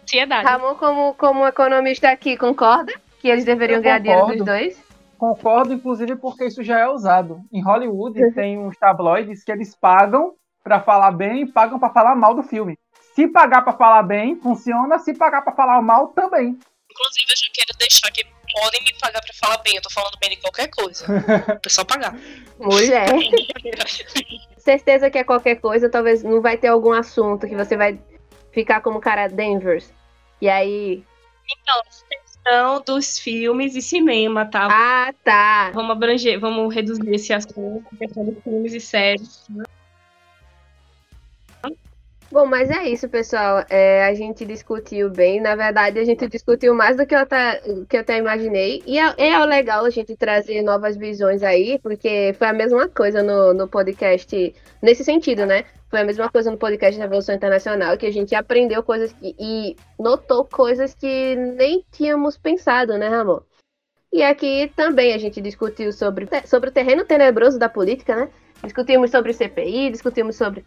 [0.00, 0.46] Sociedade.
[0.46, 4.84] Ramon, como, como economista aqui, concorda que eles deveriam Eu ganhar dinheiro dos dois?
[5.16, 7.40] Concordo, inclusive, porque isso já é usado.
[7.50, 12.14] Em Hollywood tem uns tabloides que eles pagam pra falar bem e pagam pra falar
[12.14, 12.78] mal do filme.
[13.14, 14.98] Se pagar pra falar bem, funciona.
[14.98, 16.58] Se pagar pra falar mal, também.
[16.94, 19.74] Inclusive, eu já quero deixar que podem me pagar pra falar bem.
[19.74, 21.04] Eu tô falando bem de qualquer coisa.
[21.64, 22.16] É só pagar.
[22.58, 23.08] Mulher.
[24.56, 27.98] Certeza que é qualquer coisa, talvez não vai ter algum assunto que você vai
[28.52, 29.92] ficar como cara Denvers.
[30.40, 31.04] E aí.
[31.50, 34.68] Então, questão dos filmes e cinema, tá?
[34.70, 35.70] Ah, tá.
[35.72, 39.46] Vamos abranger, vamos reduzir esse assunto, questão dos filmes e séries.
[42.30, 43.64] Bom, mas é isso, pessoal.
[43.70, 45.40] É, a gente discutiu bem.
[45.40, 48.82] Na verdade, a gente discutiu mais do que eu até, que eu até imaginei.
[48.86, 53.22] E é, é legal a gente trazer novas visões aí, porque foi a mesma coisa
[53.22, 55.64] no, no podcast, nesse sentido, né?
[55.88, 59.76] Foi a mesma coisa no podcast Revolução Internacional, que a gente aprendeu coisas que, e
[59.96, 63.40] notou coisas que nem tínhamos pensado, né, Ramon?
[64.12, 68.28] E aqui também a gente discutiu sobre, sobre o terreno tenebroso da política, né?
[68.62, 70.64] Discutimos sobre CPI, discutimos sobre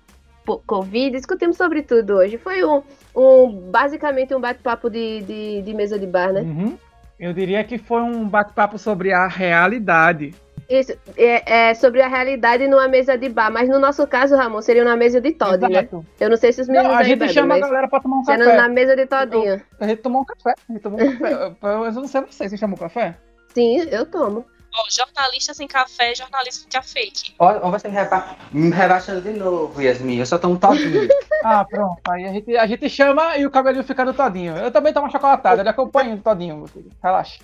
[0.65, 2.37] Covid, discutimos sobre tudo hoje.
[2.37, 2.81] Foi um,
[3.15, 6.41] um basicamente um bate-papo de, de, de mesa de bar, né?
[6.41, 6.77] Uhum.
[7.19, 10.33] Eu diria que foi um bate-papo sobre a realidade.
[10.69, 14.61] Isso, é, é sobre a realidade numa mesa de bar, mas no nosso caso, Ramon,
[14.61, 15.79] seria na mesa de Todd, né?
[15.79, 16.05] Exato.
[16.19, 18.17] Eu não sei se os meninos Não, a gente bebem, chama a galera pra tomar
[18.17, 18.57] um café.
[18.57, 19.61] na mesa de Todinho.
[19.79, 20.53] A gente tomou um café.
[20.69, 21.55] A gente tomou um café.
[21.63, 23.15] Eu não sei você, você chamou café?
[23.53, 24.45] Sim, eu tomo.
[24.77, 27.35] Ó, jornalista sem café, jornalista que é fake.
[27.39, 30.17] Ou você me, reba me rebaixando de novo, Yasmin.
[30.17, 31.07] Eu só tomo todinho.
[31.43, 31.99] ah, pronto.
[32.09, 34.55] Aí a gente, a gente chama e o cabelinho fica no todinho.
[34.55, 36.91] Eu também tomo chocolatado, ele acompanha o todinho, meu filho.
[37.03, 37.39] Relaxa.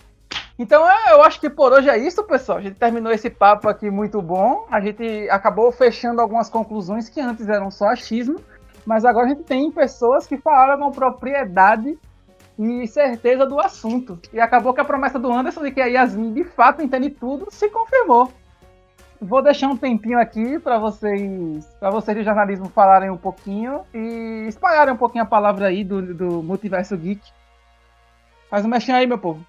[0.57, 2.59] Então é, eu acho que por hoje é isso, pessoal.
[2.59, 4.67] A gente terminou esse papo aqui muito bom.
[4.69, 8.39] A gente acabou fechando algumas conclusões que antes eram só achismo,
[8.85, 11.97] mas agora a gente tem pessoas que falaram com propriedade
[12.57, 14.19] e certeza do assunto.
[14.31, 17.47] E acabou que a promessa do Anderson de que a Yasmin de fato entende tudo
[17.49, 18.31] se confirmou.
[19.21, 24.45] Vou deixar um tempinho aqui para vocês, para vocês de jornalismo falarem um pouquinho e
[24.49, 27.21] espalharem um pouquinho a palavra aí do, do Multiverso Geek.
[28.49, 29.43] Faz um mexinho aí, meu povo.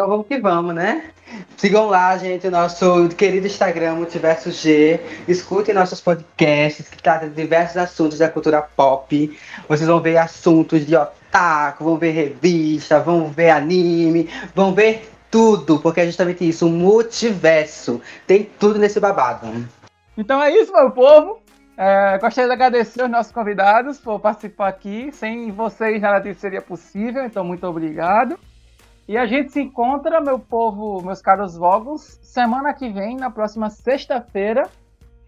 [0.00, 1.10] Então vamos que vamos, né?
[1.58, 4.98] Sigam lá, gente, o nosso querido Instagram, Multiverso G.
[5.28, 9.38] Escutem nossos podcasts que tratam de diversos assuntos da cultura pop.
[9.68, 10.96] Vocês vão ver assuntos de
[11.30, 16.70] otaku, vão ver revista, vão ver anime, vão ver tudo, porque é justamente isso, o
[16.70, 18.00] multiverso.
[18.26, 19.46] Tem tudo nesse babado.
[20.18, 21.40] Então é isso, meu povo.
[21.76, 25.10] É, gostaria de agradecer aos nossos convidados por participar aqui.
[25.12, 28.38] Sem vocês nada disso seria possível, então muito obrigado.
[29.08, 33.70] E a gente se encontra, meu povo, meus caros vogos, semana que vem, na próxima
[33.70, 34.68] sexta-feira,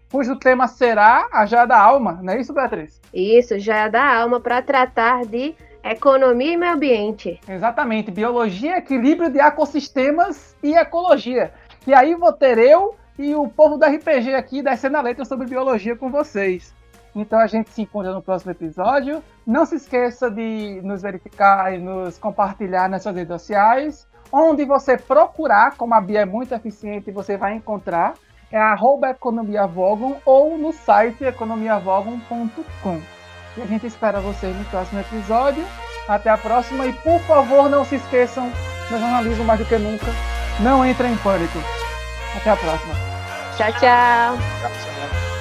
[0.09, 3.01] cujo tema será a Joia da Alma, não é isso, Beatriz?
[3.13, 5.53] Isso, Joia da Alma, para tratar de
[5.83, 7.39] economia e meio ambiente.
[7.47, 11.53] Exatamente, biologia, equilíbrio de ecossistemas e ecologia.
[11.85, 15.45] E aí vou ter eu e o povo do RPG aqui descendo a letra sobre
[15.45, 16.73] biologia com vocês.
[17.15, 19.21] Então a gente se encontra no próximo episódio.
[19.45, 24.07] Não se esqueça de nos verificar e nos compartilhar nas suas redes sociais.
[24.31, 28.15] Onde você procurar, como a Bia é muito eficiente, você vai encontrar.
[28.51, 33.01] É arroba economiavogon ou no site economiavogon.com.
[33.57, 35.63] E a gente espera vocês no próximo episódio.
[36.07, 38.51] Até a próxima e por favor não se esqueçam
[38.91, 40.07] no jornalismo mais do que nunca.
[40.59, 41.59] Não entrem em pânico.
[42.35, 42.93] Até a próxima.
[43.57, 43.79] Tchau, tchau.
[43.79, 45.32] tchau, tchau.